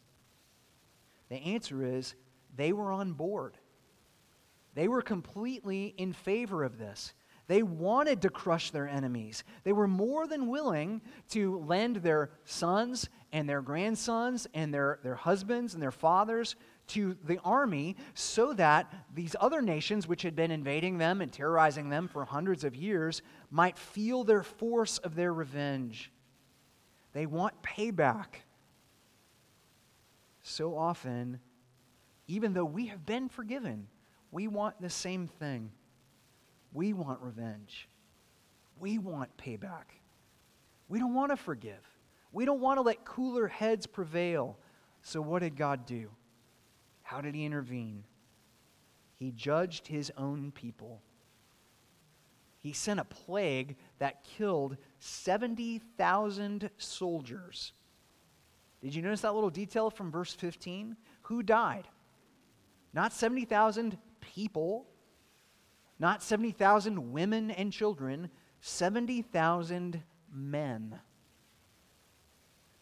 the 1.29 1.37
answer 1.37 1.83
is 1.83 2.13
they 2.55 2.73
were 2.73 2.91
on 2.91 3.13
board. 3.13 3.57
They 4.75 4.87
were 4.87 5.01
completely 5.01 5.95
in 5.97 6.13
favor 6.13 6.63
of 6.63 6.77
this. 6.77 7.11
They 7.47 7.63
wanted 7.63 8.21
to 8.21 8.29
crush 8.29 8.71
their 8.71 8.87
enemies. 8.87 9.43
They 9.63 9.73
were 9.73 9.87
more 9.87 10.27
than 10.27 10.47
willing 10.47 11.01
to 11.29 11.59
lend 11.59 11.97
their 11.97 12.31
sons 12.45 13.09
and 13.33 13.47
their 13.49 13.61
grandsons 13.61 14.47
and 14.53 14.73
their, 14.73 14.99
their 15.03 15.15
husbands 15.15 15.73
and 15.73 15.81
their 15.81 15.91
fathers 15.91 16.55
to 16.87 17.15
the 17.23 17.39
army 17.39 17.95
so 18.13 18.53
that 18.53 18.93
these 19.13 19.35
other 19.39 19.61
nations, 19.61 20.07
which 20.07 20.21
had 20.23 20.35
been 20.35 20.51
invading 20.51 20.97
them 20.97 21.21
and 21.21 21.31
terrorizing 21.31 21.89
them 21.89 22.07
for 22.07 22.25
hundreds 22.25 22.63
of 22.63 22.75
years, 22.75 23.21
might 23.49 23.77
feel 23.77 24.23
their 24.23 24.43
force 24.43 24.97
of 24.99 25.15
their 25.15 25.33
revenge. 25.33 26.11
They 27.13 27.25
want 27.25 27.61
payback. 27.61 28.43
So 30.43 30.77
often, 30.77 31.39
even 32.27 32.53
though 32.53 32.65
we 32.65 32.87
have 32.87 33.05
been 33.05 33.29
forgiven, 33.29 33.87
we 34.31 34.47
want 34.47 34.81
the 34.81 34.89
same 34.89 35.27
thing. 35.27 35.71
We 36.73 36.93
want 36.93 37.21
revenge. 37.21 37.87
We 38.79 38.97
want 38.97 39.35
payback. 39.37 39.85
We 40.87 40.99
don't 40.99 41.13
want 41.13 41.31
to 41.31 41.37
forgive. 41.37 41.87
We 42.31 42.45
don't 42.45 42.61
want 42.61 42.77
to 42.77 42.81
let 42.81 43.05
cooler 43.05 43.47
heads 43.47 43.85
prevail. 43.85 44.57
So, 45.03 45.21
what 45.21 45.39
did 45.39 45.55
God 45.55 45.85
do? 45.85 46.09
How 47.03 47.21
did 47.21 47.35
He 47.35 47.45
intervene? 47.45 48.03
He 49.15 49.31
judged 49.31 49.87
His 49.87 50.11
own 50.17 50.51
people. 50.51 51.01
He 52.57 52.73
sent 52.73 52.99
a 52.99 53.05
plague 53.05 53.75
that 53.99 54.23
killed 54.23 54.77
70,000 54.99 56.69
soldiers. 56.77 57.73
Did 58.81 58.93
you 58.93 59.01
notice 59.01 59.21
that 59.21 59.33
little 59.33 59.49
detail 59.49 59.89
from 59.89 60.11
verse 60.11 60.33
15? 60.33 60.95
Who 61.23 61.43
died? 61.43 61.87
Not 62.93 63.13
70,000 63.13 63.97
people, 64.19 64.85
not 66.01 66.23
70,000 66.23 67.13
women 67.13 67.51
and 67.51 67.71
children, 67.71 68.31
70,000 68.59 70.01
men. 70.33 70.99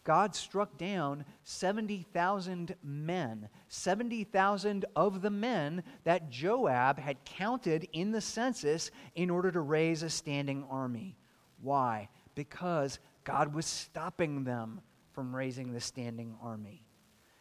God 0.04 0.34
struck 0.34 0.78
down 0.78 1.26
70,000 1.44 2.74
men, 2.82 3.50
70,000 3.68 4.86
of 4.96 5.20
the 5.20 5.30
men 5.30 5.82
that 6.04 6.30
Joab 6.30 6.98
had 6.98 7.22
counted 7.26 7.86
in 7.92 8.10
the 8.10 8.22
census 8.22 8.90
in 9.14 9.28
order 9.28 9.52
to 9.52 9.60
raise 9.60 10.02
a 10.02 10.08
standing 10.08 10.64
army. 10.70 11.18
Why? 11.60 12.08
Because 12.34 12.98
God 13.24 13.54
was 13.54 13.66
stopping 13.66 14.44
them 14.44 14.80
from 15.12 15.36
raising 15.36 15.74
the 15.74 15.80
standing 15.80 16.34
army. 16.42 16.86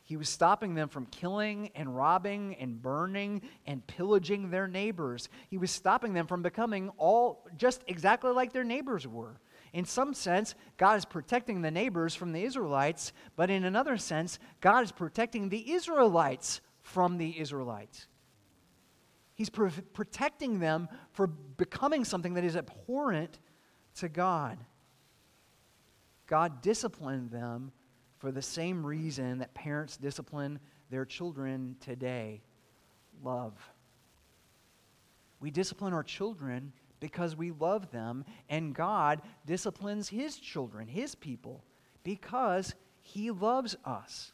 He 0.10 0.18
was 0.18 0.28
stopping 0.28 0.74
them 0.74 0.90
from 0.90 1.06
killing 1.06 1.70
and 1.76 1.96
robbing 1.96 2.56
and 2.56 2.82
burning 2.82 3.44
and 3.68 3.86
pillaging 3.86 4.50
their 4.50 4.68
neighbors. 4.68 5.30
He 5.52 5.60
was 5.60 5.70
stopping 5.70 6.14
them 6.14 6.26
from 6.26 6.42
becoming 6.42 6.90
all 6.98 7.48
just 7.58 7.84
exactly 7.86 8.32
like 8.32 8.52
their 8.52 8.64
neighbors 8.64 9.08
were. 9.08 9.40
In 9.72 9.86
some 9.86 10.16
sense, 10.16 10.56
God 10.78 10.98
is 10.98 11.06
protecting 11.06 11.62
the 11.62 11.70
neighbors 11.70 12.16
from 12.16 12.32
the 12.32 12.44
Israelites, 12.44 13.14
but 13.36 13.52
in 13.52 13.64
another 13.66 13.98
sense, 13.98 14.40
God 14.62 14.84
is 14.84 14.92
protecting 14.92 15.50
the 15.50 15.74
Israelites 15.74 16.62
from 16.82 17.20
the 17.20 17.40
Israelites. 17.40 18.08
He's 19.36 19.52
pro- 19.52 19.70
protecting 19.94 20.58
them 20.58 20.90
for 21.12 21.28
becoming 21.28 22.04
something 22.04 22.34
that 22.34 22.44
is 22.44 22.56
abhorrent 22.56 23.38
to 23.98 24.10
God. 24.10 24.58
God 26.26 26.64
disciplined 26.64 27.30
them 27.30 27.74
for 28.20 28.32
the 28.32 28.42
same 28.42 28.86
reason 28.86 29.40
that 29.40 29.54
parents 29.54 29.98
discipline 29.98 30.60
their 30.92 31.06
children 31.06 31.76
today 31.80 32.42
love. 33.24 33.54
We 35.40 35.52
discipline 35.52 35.94
our 35.94 36.04
children 36.04 36.74
because 37.00 37.36
we 37.36 37.52
love 37.52 37.92
them, 37.92 38.26
and 38.50 38.76
God 38.76 39.22
disciplines 39.46 40.10
His 40.10 40.38
children, 40.38 40.88
His 40.88 41.16
people, 41.16 41.64
because 42.04 42.76
He 43.02 43.32
loves 43.32 43.78
us. 43.86 44.34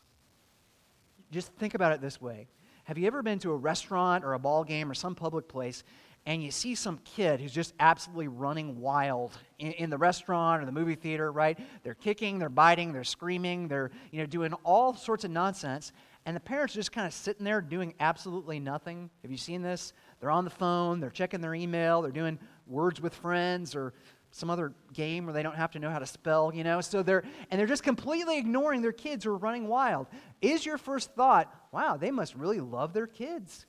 Just 1.31 1.53
think 1.53 1.75
about 1.75 1.91
it 1.91 2.01
this 2.01 2.19
way 2.19 2.47
Have 2.85 2.97
you 2.97 3.05
ever 3.05 3.21
been 3.21 3.39
to 3.39 3.51
a 3.51 3.55
restaurant 3.55 4.23
or 4.23 4.33
a 4.33 4.39
ball 4.39 4.63
game 4.63 4.89
or 4.89 4.95
some 4.95 5.13
public 5.15 5.47
place 5.47 5.83
and 6.25 6.43
you 6.43 6.49
see 6.49 6.73
some 6.73 6.97
kid 6.99 7.39
who's 7.39 7.51
just 7.51 7.73
absolutely 7.79 8.27
running 8.27 8.79
wild 8.81 9.37
in, 9.59 9.73
in, 9.73 9.89
the 9.89 9.97
restaurant 9.97 10.61
or 10.61 10.65
the 10.65 10.71
movie 10.71 10.95
theater, 10.95 11.31
right? 11.31 11.57
They're 11.83 11.93
kicking, 11.93 12.39
they're 12.39 12.49
biting, 12.49 12.93
they're 12.93 13.03
screaming, 13.03 13.67
they're 13.67 13.91
you 14.11 14.19
know 14.19 14.25
doing 14.25 14.53
all 14.63 14.95
sorts 14.95 15.23
of 15.23 15.31
nonsense, 15.31 15.91
and 16.25 16.35
the 16.35 16.39
parents 16.39 16.75
are 16.75 16.79
just 16.79 16.91
kind 16.91 17.05
of 17.05 17.13
sitting 17.13 17.45
there 17.45 17.61
doing 17.61 17.93
absolutely 17.99 18.59
nothing. 18.59 19.09
Have 19.21 19.31
you 19.31 19.37
seen 19.37 19.61
this? 19.61 19.93
They're 20.19 20.31
on 20.31 20.45
the 20.45 20.49
phone, 20.49 20.99
they're 20.99 21.11
checking 21.11 21.41
their 21.41 21.53
email, 21.53 22.01
they're 22.01 22.11
doing 22.11 22.39
words 22.65 22.99
with 22.99 23.13
friends 23.13 23.75
or 23.75 23.93
some 24.31 24.49
other 24.49 24.73
game 24.91 25.25
where 25.25 25.33
they 25.33 25.43
don't 25.43 25.55
have 25.55 25.71
to 25.71 25.79
know 25.79 25.89
how 25.89 25.99
to 25.99 26.05
spell, 26.05 26.51
you 26.53 26.63
know. 26.63 26.81
So 26.81 27.03
they're 27.03 27.23
and 27.51 27.59
they're 27.59 27.67
just 27.67 27.83
completely 27.83 28.39
ignoring 28.39 28.81
their 28.81 28.91
kids 28.91 29.25
who 29.25 29.31
are 29.31 29.37
running 29.37 29.67
wild. 29.67 30.07
Is 30.41 30.65
your 30.65 30.79
first 30.79 31.13
thought, 31.13 31.53
wow, 31.71 31.97
they 31.97 32.11
must 32.11 32.35
really 32.35 32.59
love 32.59 32.93
their 32.93 33.07
kids? 33.07 33.67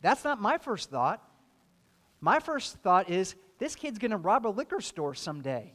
That's 0.00 0.24
not 0.24 0.40
my 0.40 0.58
first 0.58 0.90
thought. 0.90 1.22
My 2.20 2.38
first 2.40 2.76
thought 2.78 3.10
is 3.10 3.34
this 3.58 3.74
kid's 3.74 3.98
going 3.98 4.10
to 4.10 4.16
rob 4.16 4.46
a 4.46 4.48
liquor 4.48 4.80
store 4.80 5.14
someday. 5.14 5.72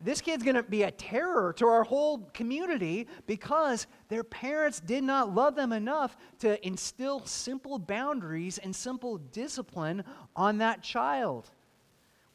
this 0.00 0.20
kid's 0.20 0.42
going 0.42 0.56
to 0.56 0.62
be 0.62 0.82
a 0.82 0.90
terror 0.90 1.52
to 1.54 1.66
our 1.66 1.84
whole 1.84 2.30
community 2.32 3.06
because 3.26 3.86
their 4.08 4.24
parents 4.24 4.80
did 4.80 5.04
not 5.04 5.34
love 5.34 5.54
them 5.54 5.72
enough 5.72 6.16
to 6.40 6.64
instill 6.66 7.24
simple 7.26 7.78
boundaries 7.78 8.58
and 8.58 8.74
simple 8.74 9.18
discipline 9.18 10.04
on 10.34 10.58
that 10.58 10.82
child. 10.82 11.50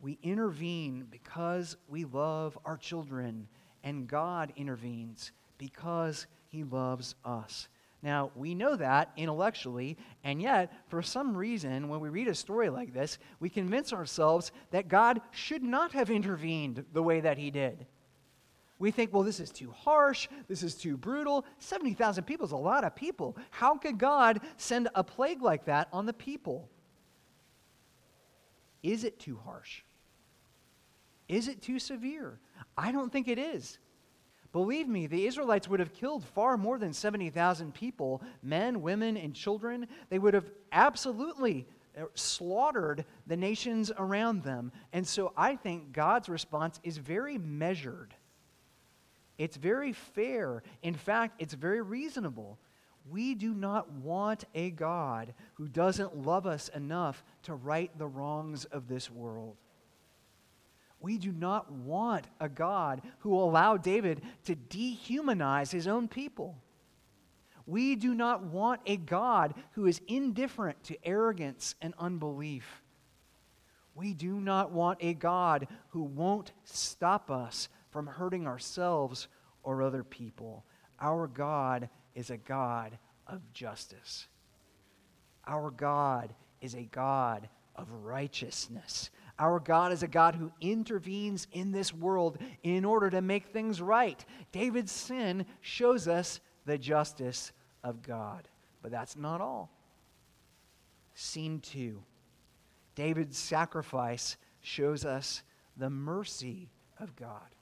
We 0.01 0.19
intervene 0.21 1.07
because 1.09 1.77
we 1.89 2.05
love 2.05 2.57
our 2.65 2.77
children, 2.77 3.47
and 3.83 4.07
God 4.07 4.53
intervenes 4.55 5.31
because 5.57 6.27
He 6.49 6.63
loves 6.63 7.15
us. 7.25 7.67
Now, 8.01 8.31
we 8.35 8.53
know 8.53 8.75
that 8.75 9.11
intellectually, 9.17 9.97
and 10.23 10.41
yet, 10.41 10.71
for 10.89 11.01
some 11.01 11.35
reason, 11.35 11.89
when 11.89 11.99
we 11.99 12.09
read 12.09 12.27
a 12.27 12.35
story 12.35 12.69
like 12.69 12.93
this, 12.93 13.17
we 13.39 13.49
convince 13.49 13.93
ourselves 13.93 14.51
that 14.71 14.87
God 14.87 15.21
should 15.31 15.63
not 15.63 15.93
have 15.93 16.11
intervened 16.11 16.85
the 16.93 17.01
way 17.01 17.21
that 17.21 17.37
he 17.37 17.49
did. 17.49 17.87
We 18.77 18.91
think, 18.91 19.13
well, 19.13 19.23
this 19.23 19.39
is 19.39 19.51
too 19.51 19.71
harsh, 19.71 20.27
this 20.47 20.61
is 20.61 20.75
too 20.75 20.97
brutal. 20.97 21.45
70,000 21.59 22.25
people 22.25 22.45
is 22.45 22.51
a 22.51 22.57
lot 22.57 22.83
of 22.83 22.95
people. 22.95 23.37
How 23.49 23.77
could 23.77 23.97
God 23.97 24.41
send 24.57 24.89
a 24.93 25.03
plague 25.03 25.41
like 25.41 25.65
that 25.65 25.87
on 25.93 26.05
the 26.05 26.13
people? 26.13 26.69
Is 28.83 29.03
it 29.03 29.17
too 29.19 29.39
harsh? 29.43 29.81
Is 31.27 31.47
it 31.47 31.61
too 31.61 31.79
severe? 31.79 32.39
I 32.77 32.91
don't 32.91 33.11
think 33.11 33.27
it 33.27 33.39
is. 33.39 33.79
Believe 34.55 34.87
me, 34.87 35.05
the 35.05 35.27
Israelites 35.27 35.67
would 35.67 35.81
have 35.81 35.91
killed 35.91 36.23
far 36.23 36.55
more 36.55 36.77
than 36.77 36.93
70,000 36.93 37.73
people 37.73 38.21
men, 38.41 38.81
women, 38.81 39.17
and 39.17 39.35
children. 39.35 39.85
They 40.07 40.17
would 40.17 40.33
have 40.33 40.49
absolutely 40.71 41.67
uh, 41.99 42.05
slaughtered 42.13 43.03
the 43.27 43.35
nations 43.35 43.91
around 43.97 44.43
them. 44.43 44.71
And 44.93 45.05
so 45.05 45.33
I 45.35 45.57
think 45.57 45.91
God's 45.91 46.29
response 46.29 46.79
is 46.83 46.95
very 46.95 47.37
measured. 47.37 48.13
It's 49.37 49.57
very 49.57 49.91
fair. 49.91 50.63
In 50.81 50.93
fact, 50.93 51.41
it's 51.41 51.53
very 51.53 51.81
reasonable. 51.81 52.57
We 53.09 53.35
do 53.35 53.53
not 53.53 53.91
want 53.91 54.45
a 54.55 54.69
God 54.69 55.33
who 55.55 55.67
doesn't 55.67 56.15
love 56.15 56.47
us 56.47 56.69
enough 56.69 57.25
to 57.43 57.55
right 57.55 57.91
the 57.97 58.07
wrongs 58.07 58.63
of 58.63 58.87
this 58.87 59.11
world. 59.11 59.57
We 61.05 61.19
do 61.19 61.31
not 61.31 61.71
want 61.71 62.25
a 62.39 62.49
God 62.49 63.03
who 63.19 63.29
will 63.29 63.47
allow 63.47 63.77
David 63.77 64.23
to 64.45 64.55
dehumanize 64.55 65.71
his 65.71 65.87
own 65.87 66.07
people. 66.07 66.57
We 67.67 67.95
do 67.95 68.15
not 68.15 68.41
want 68.41 68.81
a 68.87 68.97
God 68.97 69.53
who 69.73 69.85
is 69.85 70.01
indifferent 70.07 70.83
to 70.85 70.97
arrogance 71.05 71.75
and 71.79 71.93
unbelief. 71.99 72.81
We 73.93 74.15
do 74.15 74.41
not 74.41 74.71
want 74.71 74.97
a 74.99 75.13
God 75.13 75.67
who 75.89 76.01
won't 76.01 76.53
stop 76.63 77.29
us 77.29 77.69
from 77.91 78.07
hurting 78.07 78.47
ourselves 78.47 79.27
or 79.61 79.83
other 79.83 80.03
people. 80.03 80.65
Our 80.99 81.27
God 81.27 81.87
is 82.15 82.31
a 82.31 82.37
God 82.37 82.97
of 83.27 83.53
justice. 83.53 84.25
Our 85.45 85.69
God 85.69 86.33
is 86.61 86.73
a 86.73 86.89
God 86.91 87.47
of 87.75 87.91
righteousness. 87.91 89.11
Our 89.37 89.59
God 89.59 89.91
is 89.91 90.01
a 90.01 90.07
God 90.07 90.35
who 90.35 90.51
intervenes 90.61 91.47
in 91.51 91.71
this 91.71 91.93
world 91.93 92.37
in 92.63 92.85
order 92.85 93.09
to 93.09 93.21
make 93.21 93.47
things 93.47 93.81
right. 93.81 94.23
David's 94.51 94.91
sin 94.91 95.45
shows 95.61 96.07
us 96.07 96.39
the 96.65 96.77
justice 96.77 97.51
of 97.83 98.01
God. 98.01 98.47
But 98.81 98.91
that's 98.91 99.17
not 99.17 99.41
all. 99.41 99.71
Scene 101.13 101.59
two 101.59 102.03
David's 102.95 103.37
sacrifice 103.37 104.37
shows 104.61 105.03
us 105.05 105.43
the 105.75 105.89
mercy 105.89 106.69
of 106.99 107.15
God. 107.15 107.55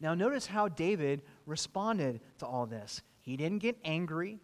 Now, 0.00 0.14
notice 0.14 0.46
how 0.46 0.68
David 0.68 1.22
responded 1.44 2.20
to 2.38 2.46
all 2.46 2.66
this. 2.66 3.02
He 3.20 3.36
didn't 3.36 3.58
get 3.58 3.76
angry. 3.84 4.40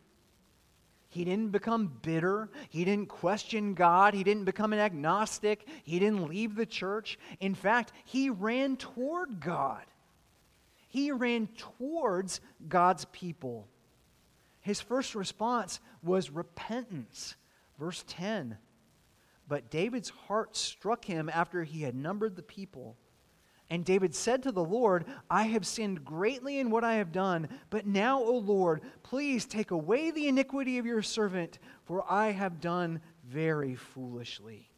He 1.14 1.24
didn't 1.24 1.50
become 1.50 1.92
bitter. 2.02 2.50
He 2.70 2.84
didn't 2.84 3.08
question 3.08 3.74
God. 3.74 4.14
He 4.14 4.24
didn't 4.24 4.46
become 4.46 4.72
an 4.72 4.80
agnostic. 4.80 5.64
He 5.84 6.00
didn't 6.00 6.28
leave 6.28 6.56
the 6.56 6.66
church. 6.66 7.20
In 7.38 7.54
fact, 7.54 7.92
he 8.04 8.30
ran 8.30 8.76
toward 8.76 9.38
God. 9.38 9.84
He 10.88 11.12
ran 11.12 11.46
towards 11.56 12.40
God's 12.68 13.04
people. 13.12 13.68
His 14.60 14.80
first 14.80 15.14
response 15.14 15.78
was 16.02 16.30
repentance. 16.30 17.36
Verse 17.78 18.04
10. 18.08 18.58
But 19.46 19.70
David's 19.70 20.10
heart 20.10 20.56
struck 20.56 21.04
him 21.04 21.30
after 21.32 21.62
he 21.62 21.82
had 21.82 21.94
numbered 21.94 22.34
the 22.34 22.42
people 22.42 22.96
and 23.70 23.84
David 23.84 24.14
said 24.14 24.42
to 24.42 24.52
the 24.52 24.64
Lord, 24.64 25.06
I 25.30 25.44
have 25.44 25.66
sinned 25.66 26.04
greatly 26.04 26.58
in 26.58 26.70
what 26.70 26.84
I 26.84 26.96
have 26.96 27.12
done, 27.12 27.48
but 27.70 27.86
now, 27.86 28.22
O 28.22 28.36
Lord, 28.36 28.82
please 29.02 29.46
take 29.46 29.70
away 29.70 30.10
the 30.10 30.28
iniquity 30.28 30.78
of 30.78 30.86
your 30.86 31.02
servant, 31.02 31.58
for 31.84 32.04
I 32.10 32.32
have 32.32 32.60
done 32.60 33.00
very 33.26 33.74
foolishly. 33.74 34.68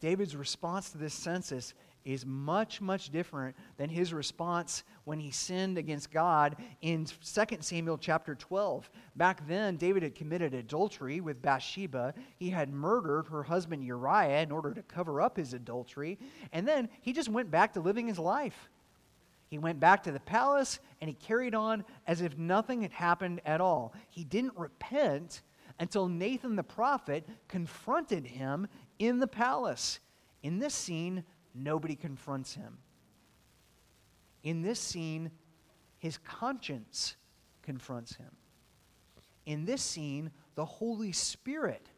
David's 0.00 0.34
response 0.34 0.90
to 0.90 0.98
this 0.98 1.14
census 1.14 1.74
is 2.04 2.24
much, 2.24 2.80
much 2.80 3.10
different 3.10 3.56
than 3.76 3.90
his 3.90 4.12
response 4.12 4.84
when 5.04 5.20
he 5.20 5.30
sinned 5.30 5.78
against 5.78 6.10
God 6.10 6.56
in 6.80 7.04
2 7.04 7.44
Samuel 7.60 7.98
chapter 7.98 8.34
12. 8.34 8.90
Back 9.16 9.46
then, 9.46 9.76
David 9.76 10.02
had 10.02 10.14
committed 10.14 10.54
adultery 10.54 11.20
with 11.20 11.42
Bathsheba. 11.42 12.14
He 12.36 12.50
had 12.50 12.72
murdered 12.72 13.26
her 13.28 13.42
husband 13.42 13.84
Uriah 13.84 14.42
in 14.42 14.52
order 14.52 14.72
to 14.72 14.82
cover 14.82 15.20
up 15.20 15.36
his 15.36 15.54
adultery. 15.54 16.18
And 16.52 16.66
then 16.66 16.88
he 17.02 17.12
just 17.12 17.28
went 17.28 17.50
back 17.50 17.74
to 17.74 17.80
living 17.80 18.06
his 18.06 18.18
life. 18.18 18.68
He 19.48 19.58
went 19.58 19.80
back 19.80 20.04
to 20.04 20.12
the 20.12 20.20
palace 20.20 20.78
and 21.00 21.08
he 21.08 21.14
carried 21.14 21.54
on 21.54 21.84
as 22.06 22.20
if 22.20 22.38
nothing 22.38 22.82
had 22.82 22.92
happened 22.92 23.40
at 23.44 23.60
all. 23.60 23.92
He 24.08 24.22
didn't 24.22 24.56
repent 24.56 25.42
until 25.80 26.06
Nathan 26.06 26.54
the 26.54 26.62
prophet 26.62 27.26
confronted 27.48 28.26
him 28.26 28.68
in 29.00 29.18
the 29.18 29.26
palace. 29.26 29.98
In 30.42 30.58
this 30.58 30.74
scene, 30.74 31.24
nobody 31.54 31.96
confronts 31.96 32.54
him. 32.54 32.78
In 34.42 34.62
this 34.62 34.80
scene, 34.80 35.30
his 35.98 36.18
conscience 36.18 37.16
confronts 37.62 38.16
him. 38.16 38.30
In 39.46 39.64
this 39.64 39.82
scene, 39.82 40.30
the 40.54 40.64
Holy 40.64 41.12
Spirit 41.12 41.88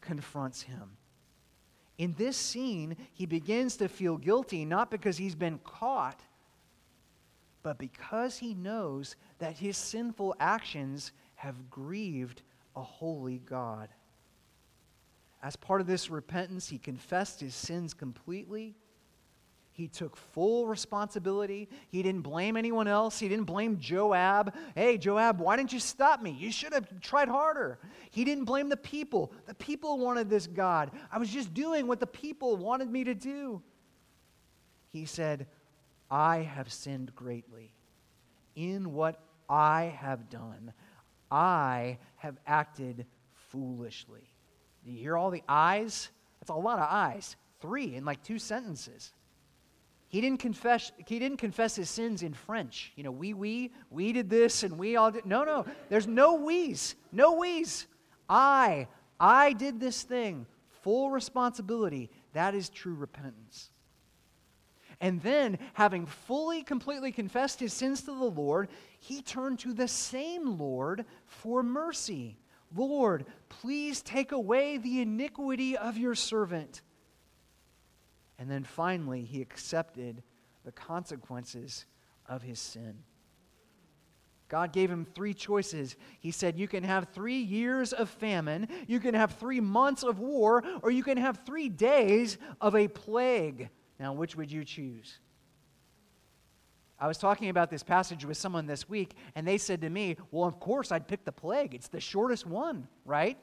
confronts 0.00 0.62
him. 0.62 0.96
In 1.98 2.14
this 2.16 2.36
scene, 2.36 2.96
he 3.12 3.26
begins 3.26 3.76
to 3.78 3.88
feel 3.88 4.16
guilty 4.16 4.64
not 4.64 4.90
because 4.90 5.16
he's 5.16 5.34
been 5.34 5.58
caught, 5.64 6.20
but 7.64 7.78
because 7.78 8.38
he 8.38 8.54
knows 8.54 9.16
that 9.38 9.56
his 9.56 9.76
sinful 9.76 10.36
actions 10.38 11.12
have 11.34 11.68
grieved 11.68 12.42
a 12.76 12.82
holy 12.82 13.38
God. 13.38 13.88
As 15.42 15.56
part 15.56 15.80
of 15.80 15.86
this 15.86 16.10
repentance, 16.10 16.68
he 16.68 16.78
confessed 16.78 17.40
his 17.40 17.54
sins 17.54 17.94
completely 17.94 18.76
he 19.78 19.86
took 19.86 20.16
full 20.16 20.66
responsibility. 20.66 21.68
He 21.88 22.02
didn't 22.02 22.22
blame 22.22 22.56
anyone 22.56 22.88
else. 22.88 23.20
He 23.20 23.28
didn't 23.28 23.44
blame 23.44 23.78
Joab. 23.78 24.52
Hey, 24.74 24.98
Joab, 24.98 25.38
why 25.38 25.56
didn't 25.56 25.72
you 25.72 25.78
stop 25.78 26.20
me? 26.20 26.32
You 26.32 26.50
should 26.50 26.72
have 26.72 27.00
tried 27.00 27.28
harder. 27.28 27.78
He 28.10 28.24
didn't 28.24 28.46
blame 28.46 28.70
the 28.70 28.76
people. 28.76 29.32
The 29.46 29.54
people 29.54 30.00
wanted 30.00 30.28
this 30.28 30.48
God. 30.48 30.90
I 31.12 31.18
was 31.18 31.30
just 31.30 31.54
doing 31.54 31.86
what 31.86 32.00
the 32.00 32.08
people 32.08 32.56
wanted 32.56 32.90
me 32.90 33.04
to 33.04 33.14
do. 33.14 33.62
He 34.88 35.04
said, 35.04 35.46
I 36.10 36.38
have 36.38 36.72
sinned 36.72 37.14
greatly 37.14 37.70
in 38.56 38.92
what 38.92 39.20
I 39.48 39.96
have 39.96 40.28
done. 40.28 40.72
I 41.30 41.98
have 42.16 42.36
acted 42.48 43.06
foolishly. 43.50 44.28
Do 44.84 44.90
you 44.90 44.98
hear 44.98 45.16
all 45.16 45.30
the 45.30 45.44
I's? 45.48 46.10
That's 46.40 46.50
a 46.50 46.54
lot 46.54 46.80
of 46.80 46.88
I's. 46.90 47.36
Three 47.60 47.94
in 47.94 48.04
like 48.04 48.24
two 48.24 48.40
sentences. 48.40 49.12
He 50.08 50.22
didn't 50.22 50.40
confess, 50.40 50.90
he 51.06 51.18
didn't 51.18 51.36
confess 51.36 51.76
his 51.76 51.90
sins 51.90 52.22
in 52.22 52.32
French. 52.32 52.92
You 52.96 53.04
know, 53.04 53.10
we, 53.10 53.34
we, 53.34 53.72
we 53.90 54.12
did 54.12 54.30
this 54.30 54.62
and 54.62 54.78
we 54.78 54.96
all 54.96 55.10
did. 55.10 55.26
No, 55.26 55.44
no, 55.44 55.66
there's 55.90 56.06
no 56.06 56.34
we's. 56.34 56.94
No 57.12 57.34
we's. 57.34 57.86
I, 58.28 58.88
I 59.20 59.52
did 59.52 59.78
this 59.78 60.02
thing. 60.02 60.46
Full 60.82 61.10
responsibility. 61.10 62.10
That 62.32 62.54
is 62.54 62.70
true 62.70 62.94
repentance. 62.94 63.70
And 65.00 65.20
then, 65.22 65.58
having 65.74 66.06
fully, 66.06 66.62
completely 66.62 67.12
confessed 67.12 67.60
his 67.60 67.72
sins 67.72 68.00
to 68.00 68.06
the 68.06 68.24
Lord, 68.24 68.68
he 68.98 69.22
turned 69.22 69.60
to 69.60 69.72
the 69.72 69.86
same 69.86 70.58
Lord 70.58 71.04
for 71.26 71.62
mercy. 71.62 72.36
Lord, 72.74 73.26
please 73.48 74.02
take 74.02 74.32
away 74.32 74.78
the 74.78 75.00
iniquity 75.00 75.76
of 75.76 75.96
your 75.96 76.14
servant. 76.14 76.82
And 78.38 78.50
then 78.50 78.64
finally, 78.64 79.24
he 79.24 79.42
accepted 79.42 80.22
the 80.64 80.72
consequences 80.72 81.86
of 82.26 82.42
his 82.42 82.60
sin. 82.60 82.98
God 84.48 84.72
gave 84.72 84.90
him 84.90 85.06
three 85.14 85.34
choices. 85.34 85.96
He 86.20 86.30
said, 86.30 86.58
You 86.58 86.68
can 86.68 86.82
have 86.82 87.08
three 87.12 87.38
years 87.38 87.92
of 87.92 88.08
famine, 88.08 88.68
you 88.86 88.98
can 89.00 89.14
have 89.14 89.34
three 89.34 89.60
months 89.60 90.02
of 90.02 90.18
war, 90.18 90.64
or 90.82 90.90
you 90.90 91.02
can 91.02 91.18
have 91.18 91.40
three 91.44 91.68
days 91.68 92.38
of 92.60 92.74
a 92.74 92.88
plague. 92.88 93.68
Now, 94.00 94.12
which 94.12 94.36
would 94.36 94.50
you 94.50 94.64
choose? 94.64 95.18
I 97.00 97.06
was 97.06 97.18
talking 97.18 97.48
about 97.48 97.70
this 97.70 97.82
passage 97.82 98.24
with 98.24 98.36
someone 98.36 98.66
this 98.66 98.88
week, 98.88 99.14
and 99.34 99.46
they 99.46 99.58
said 99.58 99.82
to 99.82 99.90
me, 99.90 100.16
Well, 100.30 100.48
of 100.48 100.58
course, 100.58 100.90
I'd 100.92 101.08
pick 101.08 101.24
the 101.24 101.32
plague. 101.32 101.74
It's 101.74 101.88
the 101.88 102.00
shortest 102.00 102.46
one, 102.46 102.88
right? 103.04 103.38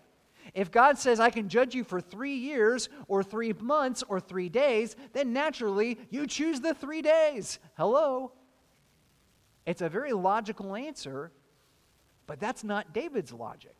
If 0.54 0.72
God 0.72 0.98
says, 0.98 1.20
I 1.20 1.30
can 1.30 1.50
judge 1.50 1.74
you 1.74 1.84
for 1.84 2.00
three 2.00 2.36
years, 2.36 2.90
or 3.08 3.24
three 3.24 3.54
months, 3.54 4.04
or 4.08 4.20
three 4.20 4.50
days, 4.50 4.96
then 5.14 5.34
naturally 5.34 5.98
you 6.10 6.28
choose 6.28 6.60
the 6.60 6.74
three 6.74 7.02
days. 7.02 7.60
Hello? 7.78 8.32
It's 9.66 9.82
a 9.82 9.90
very 9.90 10.14
logical 10.14 10.76
answer, 10.76 11.32
but 12.28 12.40
that's 12.40 12.64
not 12.64 12.94
David's 12.94 13.34
logic. 13.34 13.76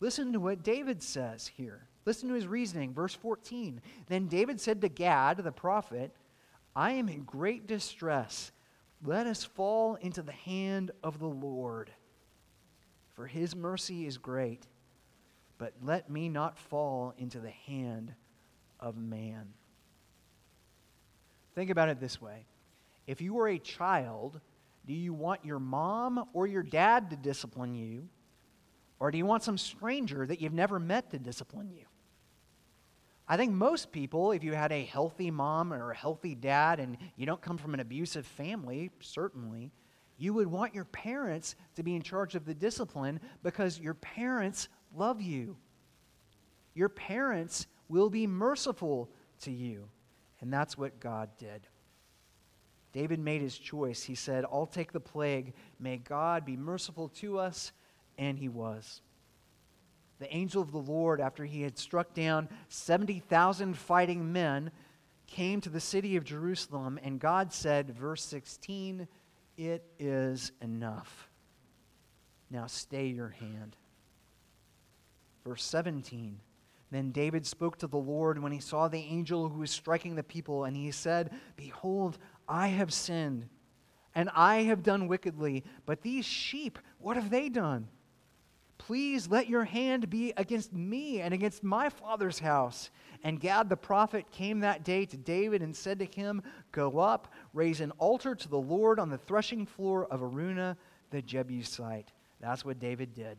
Listen 0.00 0.32
to 0.32 0.40
what 0.40 0.62
David 0.62 1.02
says 1.02 1.46
here. 1.46 1.86
Listen 2.04 2.28
to 2.28 2.34
his 2.34 2.46
reasoning. 2.46 2.92
Verse 2.92 3.14
14. 3.14 3.80
Then 4.08 4.26
David 4.26 4.60
said 4.60 4.80
to 4.80 4.88
Gad, 4.88 5.38
the 5.38 5.52
prophet, 5.52 6.12
I 6.74 6.92
am 6.92 7.08
in 7.08 7.22
great 7.22 7.66
distress. 7.66 8.50
Let 9.04 9.26
us 9.26 9.44
fall 9.44 9.96
into 9.96 10.22
the 10.22 10.32
hand 10.32 10.90
of 11.02 11.18
the 11.18 11.28
Lord, 11.28 11.90
for 13.14 13.26
his 13.26 13.54
mercy 13.54 14.06
is 14.06 14.18
great. 14.18 14.66
But 15.62 15.74
let 15.80 16.10
me 16.10 16.28
not 16.28 16.58
fall 16.58 17.14
into 17.18 17.38
the 17.38 17.52
hand 17.52 18.12
of 18.80 18.96
man. 18.96 19.46
Think 21.54 21.70
about 21.70 21.88
it 21.88 22.00
this 22.00 22.20
way 22.20 22.46
if 23.06 23.20
you 23.20 23.34
were 23.34 23.46
a 23.46 23.60
child, 23.60 24.40
do 24.84 24.92
you 24.92 25.14
want 25.14 25.44
your 25.44 25.60
mom 25.60 26.24
or 26.32 26.48
your 26.48 26.64
dad 26.64 27.10
to 27.10 27.16
discipline 27.16 27.76
you? 27.76 28.08
Or 28.98 29.12
do 29.12 29.18
you 29.18 29.24
want 29.24 29.44
some 29.44 29.56
stranger 29.56 30.26
that 30.26 30.40
you've 30.40 30.52
never 30.52 30.80
met 30.80 31.10
to 31.12 31.20
discipline 31.20 31.70
you? 31.70 31.84
I 33.28 33.36
think 33.36 33.52
most 33.52 33.92
people, 33.92 34.32
if 34.32 34.42
you 34.42 34.54
had 34.54 34.72
a 34.72 34.82
healthy 34.82 35.30
mom 35.30 35.72
or 35.72 35.92
a 35.92 35.96
healthy 35.96 36.34
dad 36.34 36.80
and 36.80 36.96
you 37.14 37.24
don't 37.24 37.40
come 37.40 37.56
from 37.56 37.72
an 37.72 37.78
abusive 37.78 38.26
family, 38.26 38.90
certainly, 38.98 39.70
you 40.18 40.34
would 40.34 40.48
want 40.48 40.74
your 40.74 40.86
parents 40.86 41.54
to 41.76 41.84
be 41.84 41.94
in 41.94 42.02
charge 42.02 42.34
of 42.34 42.46
the 42.46 42.54
discipline 42.54 43.20
because 43.44 43.78
your 43.78 43.94
parents 43.94 44.68
love 44.96 45.20
you. 45.20 45.56
Your 46.74 46.88
parents 46.88 47.66
will 47.88 48.10
be 48.10 48.26
merciful 48.26 49.10
to 49.42 49.50
you. 49.50 49.88
And 50.40 50.52
that's 50.52 50.76
what 50.76 51.00
God 51.00 51.30
did. 51.38 51.66
David 52.92 53.20
made 53.20 53.40
his 53.40 53.56
choice. 53.56 54.02
He 54.02 54.14
said, 54.14 54.44
I'll 54.44 54.66
take 54.66 54.92
the 54.92 55.00
plague. 55.00 55.54
May 55.78 55.96
God 55.98 56.44
be 56.44 56.56
merciful 56.56 57.08
to 57.20 57.38
us. 57.38 57.72
And 58.18 58.38
he 58.38 58.48
was. 58.48 59.00
The 60.18 60.34
angel 60.34 60.62
of 60.62 60.72
the 60.72 60.78
Lord, 60.78 61.20
after 61.20 61.44
he 61.44 61.62
had 61.62 61.78
struck 61.78 62.14
down 62.14 62.48
70,000 62.68 63.76
fighting 63.76 64.32
men, 64.32 64.70
came 65.26 65.60
to 65.62 65.70
the 65.70 65.80
city 65.80 66.16
of 66.16 66.24
Jerusalem, 66.24 67.00
and 67.02 67.18
God 67.18 67.52
said, 67.52 67.90
verse 67.90 68.22
16, 68.24 69.08
It 69.56 69.84
is 69.98 70.52
enough. 70.60 71.28
Now 72.50 72.66
stay 72.66 73.06
your 73.06 73.30
hand. 73.30 73.76
Verse 75.44 75.64
17, 75.64 76.38
then 76.90 77.10
David 77.10 77.46
spoke 77.46 77.78
to 77.78 77.86
the 77.86 77.96
Lord 77.96 78.40
when 78.40 78.52
he 78.52 78.60
saw 78.60 78.86
the 78.86 78.98
angel 78.98 79.48
who 79.48 79.60
was 79.60 79.70
striking 79.70 80.14
the 80.14 80.22
people, 80.22 80.64
and 80.64 80.76
he 80.76 80.90
said, 80.90 81.30
Behold, 81.56 82.18
I 82.46 82.68
have 82.68 82.92
sinned, 82.92 83.48
and 84.14 84.30
I 84.34 84.62
have 84.62 84.82
done 84.82 85.08
wickedly, 85.08 85.64
but 85.86 86.02
these 86.02 86.26
sheep, 86.26 86.78
what 86.98 87.16
have 87.16 87.30
they 87.30 87.48
done? 87.48 87.88
Please 88.86 89.28
let 89.28 89.48
your 89.48 89.64
hand 89.64 90.10
be 90.10 90.32
against 90.36 90.72
me 90.72 91.20
and 91.20 91.32
against 91.32 91.62
my 91.62 91.88
father's 91.88 92.40
house. 92.40 92.90
And 93.22 93.38
Gad 93.38 93.68
the 93.68 93.76
prophet 93.76 94.30
came 94.32 94.60
that 94.60 94.82
day 94.84 95.06
to 95.06 95.16
David 95.16 95.62
and 95.62 95.74
said 95.74 96.00
to 96.00 96.04
him, 96.04 96.42
Go 96.72 96.98
up, 96.98 97.32
raise 97.54 97.80
an 97.80 97.92
altar 97.92 98.34
to 98.34 98.48
the 98.48 98.58
Lord 98.58 98.98
on 98.98 99.08
the 99.08 99.18
threshing 99.18 99.66
floor 99.66 100.06
of 100.06 100.20
Araunah 100.20 100.76
the 101.10 101.22
Jebusite. 101.22 102.10
That's 102.40 102.64
what 102.64 102.80
David 102.80 103.14
did. 103.14 103.38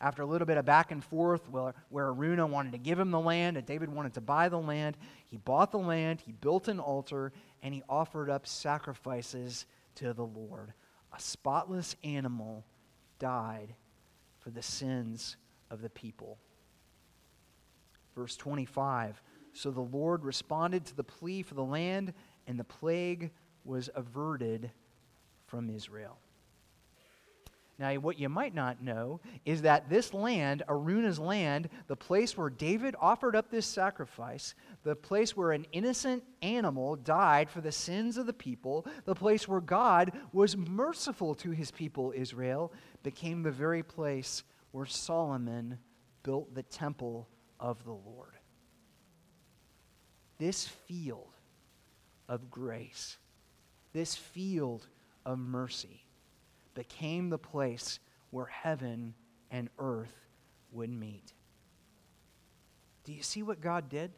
After 0.00 0.22
a 0.22 0.26
little 0.26 0.46
bit 0.46 0.58
of 0.58 0.66
back 0.66 0.92
and 0.92 1.02
forth, 1.02 1.48
where, 1.48 1.74
where 1.88 2.08
Araunah 2.08 2.46
wanted 2.46 2.72
to 2.72 2.78
give 2.78 2.98
him 2.98 3.10
the 3.10 3.20
land 3.20 3.56
and 3.56 3.64
David 3.64 3.88
wanted 3.88 4.14
to 4.14 4.20
buy 4.20 4.48
the 4.48 4.58
land, 4.58 4.96
he 5.26 5.38
bought 5.38 5.72
the 5.72 5.78
land, 5.78 6.20
he 6.20 6.32
built 6.32 6.68
an 6.68 6.78
altar, 6.78 7.32
and 7.62 7.72
he 7.72 7.82
offered 7.88 8.28
up 8.28 8.46
sacrifices 8.46 9.64
to 9.96 10.12
the 10.12 10.24
Lord. 10.24 10.74
A 11.16 11.20
spotless 11.20 11.96
animal 12.04 12.64
died 13.18 13.74
for 14.38 14.50
the 14.50 14.62
sins 14.62 15.36
of 15.70 15.80
the 15.80 15.90
people. 15.90 16.38
Verse 18.14 18.36
25 18.36 19.22
So 19.54 19.70
the 19.70 19.80
Lord 19.80 20.24
responded 20.24 20.84
to 20.86 20.96
the 20.96 21.04
plea 21.04 21.42
for 21.42 21.54
the 21.54 21.64
land, 21.64 22.12
and 22.46 22.58
the 22.58 22.64
plague 22.64 23.30
was 23.64 23.88
averted 23.94 24.70
from 25.46 25.70
Israel. 25.70 26.18
Now, 27.78 27.92
what 27.96 28.18
you 28.18 28.30
might 28.30 28.54
not 28.54 28.82
know 28.82 29.20
is 29.44 29.62
that 29.62 29.90
this 29.90 30.14
land, 30.14 30.62
Araunah's 30.66 31.18
land, 31.18 31.68
the 31.88 31.96
place 31.96 32.36
where 32.36 32.48
David 32.48 32.96
offered 32.98 33.36
up 33.36 33.50
this 33.50 33.66
sacrifice, 33.66 34.54
the 34.82 34.96
place 34.96 35.36
where 35.36 35.52
an 35.52 35.66
innocent 35.72 36.24
animal 36.40 36.96
died 36.96 37.50
for 37.50 37.60
the 37.60 37.72
sins 37.72 38.16
of 38.16 38.24
the 38.24 38.32
people, 38.32 38.86
the 39.04 39.14
place 39.14 39.46
where 39.46 39.60
God 39.60 40.12
was 40.32 40.56
merciful 40.56 41.34
to 41.34 41.50
his 41.50 41.70
people, 41.70 42.14
Israel, 42.16 42.72
became 43.02 43.42
the 43.42 43.50
very 43.50 43.82
place 43.82 44.42
where 44.70 44.86
Solomon 44.86 45.78
built 46.22 46.54
the 46.54 46.62
temple 46.62 47.28
of 47.60 47.84
the 47.84 47.92
Lord. 47.92 48.32
This 50.38 50.66
field 50.66 51.34
of 52.26 52.50
grace, 52.50 53.18
this 53.92 54.14
field 54.14 54.86
of 55.26 55.38
mercy, 55.38 56.05
became 56.76 57.30
the 57.30 57.38
place 57.38 57.98
where 58.30 58.46
heaven 58.46 59.14
and 59.50 59.68
earth 59.80 60.14
would 60.70 60.90
meet. 60.90 61.32
Do 63.02 63.12
you 63.12 63.22
see 63.22 63.42
what 63.42 63.60
God 63.60 63.88
did? 63.88 64.12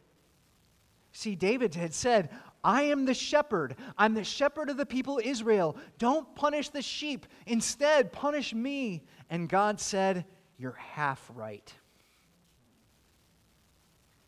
See, 1.11 1.35
David 1.35 1.73
had 1.73 1.93
said, 1.93 2.29
I 2.63 2.83
am 2.83 3.05
the 3.05 3.13
shepherd. 3.13 3.75
I'm 3.97 4.13
the 4.13 4.23
shepherd 4.23 4.69
of 4.69 4.77
the 4.77 4.85
people 4.85 5.19
Israel. 5.23 5.75
Don't 5.97 6.35
punish 6.35 6.69
the 6.69 6.81
sheep. 6.81 7.25
Instead, 7.47 8.11
punish 8.11 8.53
me. 8.53 9.03
And 9.29 9.49
God 9.49 9.79
said, 9.79 10.25
You're 10.57 10.73
half 10.73 11.31
right. 11.33 11.73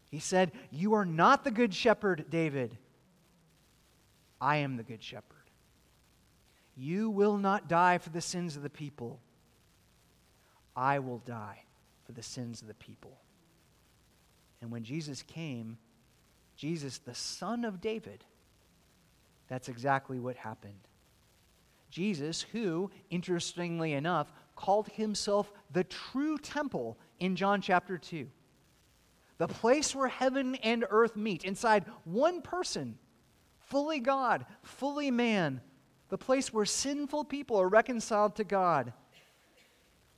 He 0.10 0.20
said, 0.20 0.52
You 0.72 0.94
are 0.94 1.06
not 1.06 1.44
the 1.44 1.52
good 1.52 1.74
shepherd, 1.74 2.26
David. 2.30 2.78
I 4.40 4.58
am 4.58 4.78
the 4.78 4.84
good 4.84 5.04
shepherd. 5.04 5.41
You 6.76 7.10
will 7.10 7.38
not 7.38 7.68
die 7.68 7.98
for 7.98 8.10
the 8.10 8.22
sins 8.22 8.56
of 8.56 8.64
the 8.64 8.70
people. 8.70 9.20
I 10.76 11.00
will 11.00 11.20
die 11.20 11.64
for 12.06 12.12
the 12.14 12.24
sins 12.24 12.62
of 12.62 12.68
the 12.68 12.74
people. 12.74 13.18
And 14.62 14.72
when 14.72 14.84
Jesus 14.84 15.22
came, 15.24 15.78
Jesus, 16.56 17.00
the 17.00 17.16
son 17.16 17.66
of 17.66 17.82
David, 17.82 18.24
that's 19.48 19.68
exactly 19.68 20.20
what 20.20 20.38
happened. 20.38 20.88
Jesus, 21.90 22.42
who, 22.42 22.90
interestingly 23.10 23.94
enough, 23.94 24.32
called 24.56 24.88
himself 24.90 25.52
the 25.72 25.84
true 25.84 26.38
temple 26.38 26.98
in 27.20 27.36
John 27.36 27.62
chapter 27.62 27.98
2. 27.98 28.28
The 29.40 29.48
place 29.48 29.96
where 29.96 30.08
heaven 30.08 30.56
and 30.56 30.86
earth 30.90 31.16
meet 31.16 31.44
inside 31.44 31.86
one 32.06 32.42
person, 32.42 32.98
fully 33.60 34.00
God, 34.00 34.46
fully 34.62 35.12
man, 35.12 35.62
the 36.12 36.18
place 36.18 36.52
where 36.52 36.66
sinful 36.66 37.24
people 37.24 37.56
are 37.60 37.70
reconciled 37.70 38.36
to 38.36 38.44
God. 38.44 38.94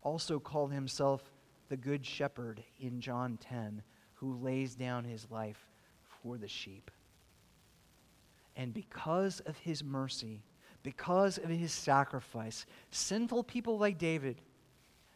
also 0.01 0.37
called 0.37 0.73
himself 0.73 1.31
the 1.69 1.77
Good 1.77 2.05
Shepherd 2.05 2.61
in 2.79 2.99
John 2.99 3.37
10, 3.37 3.81
who 4.15 4.33
lays 4.33 4.75
down 4.75 5.05
his 5.05 5.27
life 5.29 5.69
for 6.21 6.37
the 6.37 6.47
sheep. 6.47 6.91
And 8.57 8.73
because 8.73 9.39
of 9.41 9.55
his 9.59 9.81
mercy, 9.83 10.41
because 10.81 11.37
of 11.37 11.49
his 11.49 11.71
sacrifice, 11.71 12.65
sinful 12.89 13.43
people 13.43 13.77
like 13.77 13.97
David, 13.97 14.41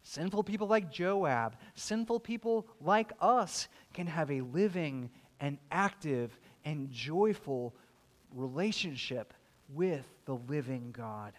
sinful 0.03 0.43
people 0.43 0.67
like 0.67 0.91
Joab, 0.91 1.57
sinful 1.75 2.21
people 2.21 2.67
like 2.80 3.11
us 3.19 3.67
can 3.93 4.07
have 4.07 4.32
a 4.32 4.41
living 4.41 5.09
and 5.39 5.57
active 5.71 6.39
and 6.63 6.91
joyful 6.91 7.73
relationship 8.34 9.34
with 9.74 10.05
the 10.26 10.36
living 10.36 10.93
God. 10.95 11.34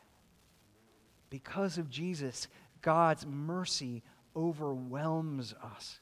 Because 1.31 1.79
of 1.79 1.91
Jesus, 1.91 2.49
God's 2.83 3.27
mercy 3.27 4.03
overwhelms 4.35 5.55
us. 5.63 6.01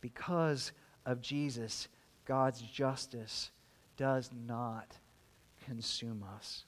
Because 0.00 0.72
of 1.06 1.20
Jesus, 1.20 1.88
God's 2.26 2.60
justice 2.60 3.50
does 3.96 4.30
not 4.46 4.96
consume 5.66 6.24
us. 6.36 6.64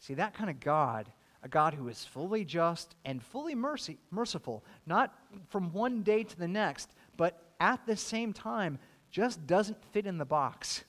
See, 0.00 0.14
that 0.14 0.34
kind 0.34 0.48
of 0.48 0.60
God, 0.60 1.10
a 1.42 1.48
God 1.48 1.74
who 1.74 1.88
is 1.88 2.04
fully 2.04 2.44
just 2.44 2.94
and 3.04 3.22
fully 3.22 3.54
mercy, 3.54 3.98
merciful, 4.10 4.64
not 4.86 5.14
from 5.50 5.72
one 5.72 6.02
day 6.02 6.24
to 6.24 6.38
the 6.38 6.48
next, 6.48 6.90
but 7.16 7.42
at 7.60 7.84
the 7.86 7.96
same 7.96 8.32
time, 8.32 8.78
just 9.10 9.46
doesn't 9.46 9.82
fit 9.92 10.06
in 10.06 10.18
the 10.18 10.24
box. 10.24 10.84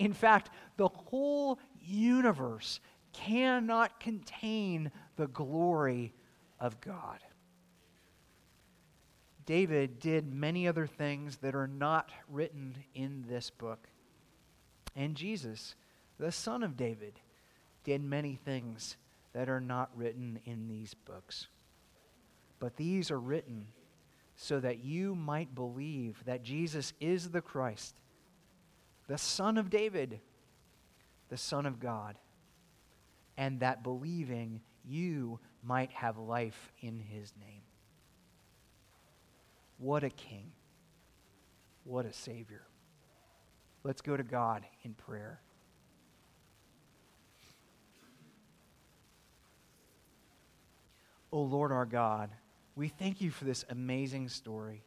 In 0.00 0.14
fact, 0.14 0.48
the 0.78 0.88
whole 0.88 1.58
universe 1.78 2.80
cannot 3.12 4.00
contain 4.00 4.90
the 5.16 5.26
glory 5.26 6.14
of 6.58 6.80
God. 6.80 7.18
David 9.44 10.00
did 10.00 10.32
many 10.32 10.66
other 10.66 10.86
things 10.86 11.36
that 11.38 11.54
are 11.54 11.66
not 11.66 12.12
written 12.28 12.76
in 12.94 13.26
this 13.28 13.50
book. 13.50 13.88
And 14.96 15.14
Jesus, 15.14 15.74
the 16.18 16.32
son 16.32 16.62
of 16.62 16.78
David, 16.78 17.20
did 17.84 18.02
many 18.02 18.36
things 18.36 18.96
that 19.34 19.50
are 19.50 19.60
not 19.60 19.90
written 19.94 20.40
in 20.46 20.66
these 20.66 20.94
books. 20.94 21.48
But 22.58 22.76
these 22.76 23.10
are 23.10 23.20
written 23.20 23.66
so 24.34 24.60
that 24.60 24.82
you 24.82 25.14
might 25.14 25.54
believe 25.54 26.24
that 26.24 26.42
Jesus 26.42 26.94
is 27.00 27.28
the 27.28 27.42
Christ, 27.42 27.96
the 29.10 29.18
Son 29.18 29.58
of 29.58 29.70
David, 29.70 30.20
the 31.30 31.36
Son 31.36 31.66
of 31.66 31.80
God, 31.80 32.14
and 33.36 33.58
that 33.58 33.82
believing 33.82 34.60
you 34.84 35.40
might 35.64 35.90
have 35.90 36.16
life 36.16 36.70
in 36.80 37.00
his 37.00 37.32
name. 37.44 37.62
What 39.78 40.04
a 40.04 40.10
king. 40.10 40.52
What 41.82 42.06
a 42.06 42.12
savior. 42.12 42.62
Let's 43.82 44.00
go 44.00 44.16
to 44.16 44.22
God 44.22 44.64
in 44.84 44.94
prayer. 44.94 45.40
O 51.32 51.38
oh 51.38 51.42
Lord 51.42 51.72
our 51.72 51.86
God, 51.86 52.30
we 52.76 52.86
thank 52.86 53.20
you 53.20 53.32
for 53.32 53.44
this 53.44 53.64
amazing 53.70 54.28
story. 54.28 54.84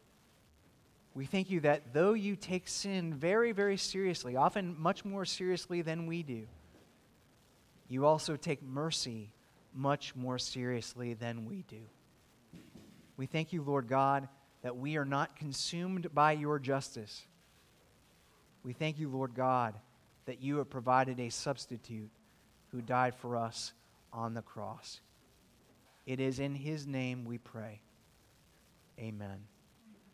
We 1.16 1.26
thank 1.26 1.49
you 1.49 1.59
that 1.61 1.93
though 1.93 2.14
you 2.14 2.36
take 2.36 2.68
sin 2.68 3.14
very, 3.14 3.51
very 3.51 3.78
seriously, 3.78 4.36
often 4.36 4.76
much 4.80 5.05
more 5.05 5.26
seriously 5.26 5.82
than 5.82 6.07
we 6.07 6.24
do, 6.24 6.47
you 7.88 8.05
also 8.05 8.36
take 8.36 8.64
mercy 8.64 9.32
much 9.74 10.16
more 10.16 10.39
seriously 10.39 11.14
than 11.14 11.45
we 11.45 11.64
do. 11.68 11.82
We 13.16 13.28
thank 13.28 13.53
you, 13.53 13.61
Lord 13.61 13.88
God 13.88 14.28
that 14.64 14.78
we 14.78 14.97
are 14.97 15.05
not 15.05 15.36
consumed 15.36 16.07
by 16.14 16.32
your 16.32 16.57
justice. 16.57 17.24
We 18.64 18.74
thank 18.74 18.97
you, 18.97 19.09
Lord 19.09 19.36
God, 19.36 19.76
that 20.26 20.41
you 20.41 20.57
have 20.57 20.70
provided 20.70 21.20
a 21.20 21.30
substitute 21.30 22.09
who 22.72 22.82
died 22.82 23.14
for 23.14 23.36
us 23.38 23.74
on 24.11 24.34
the 24.34 24.41
cross. 24.41 25.01
It 26.05 26.20
is 26.20 26.39
in 26.39 26.55
his 26.55 26.88
name 26.88 27.26
we 27.26 27.38
pray. 27.38 27.82
Amen. 28.97 29.52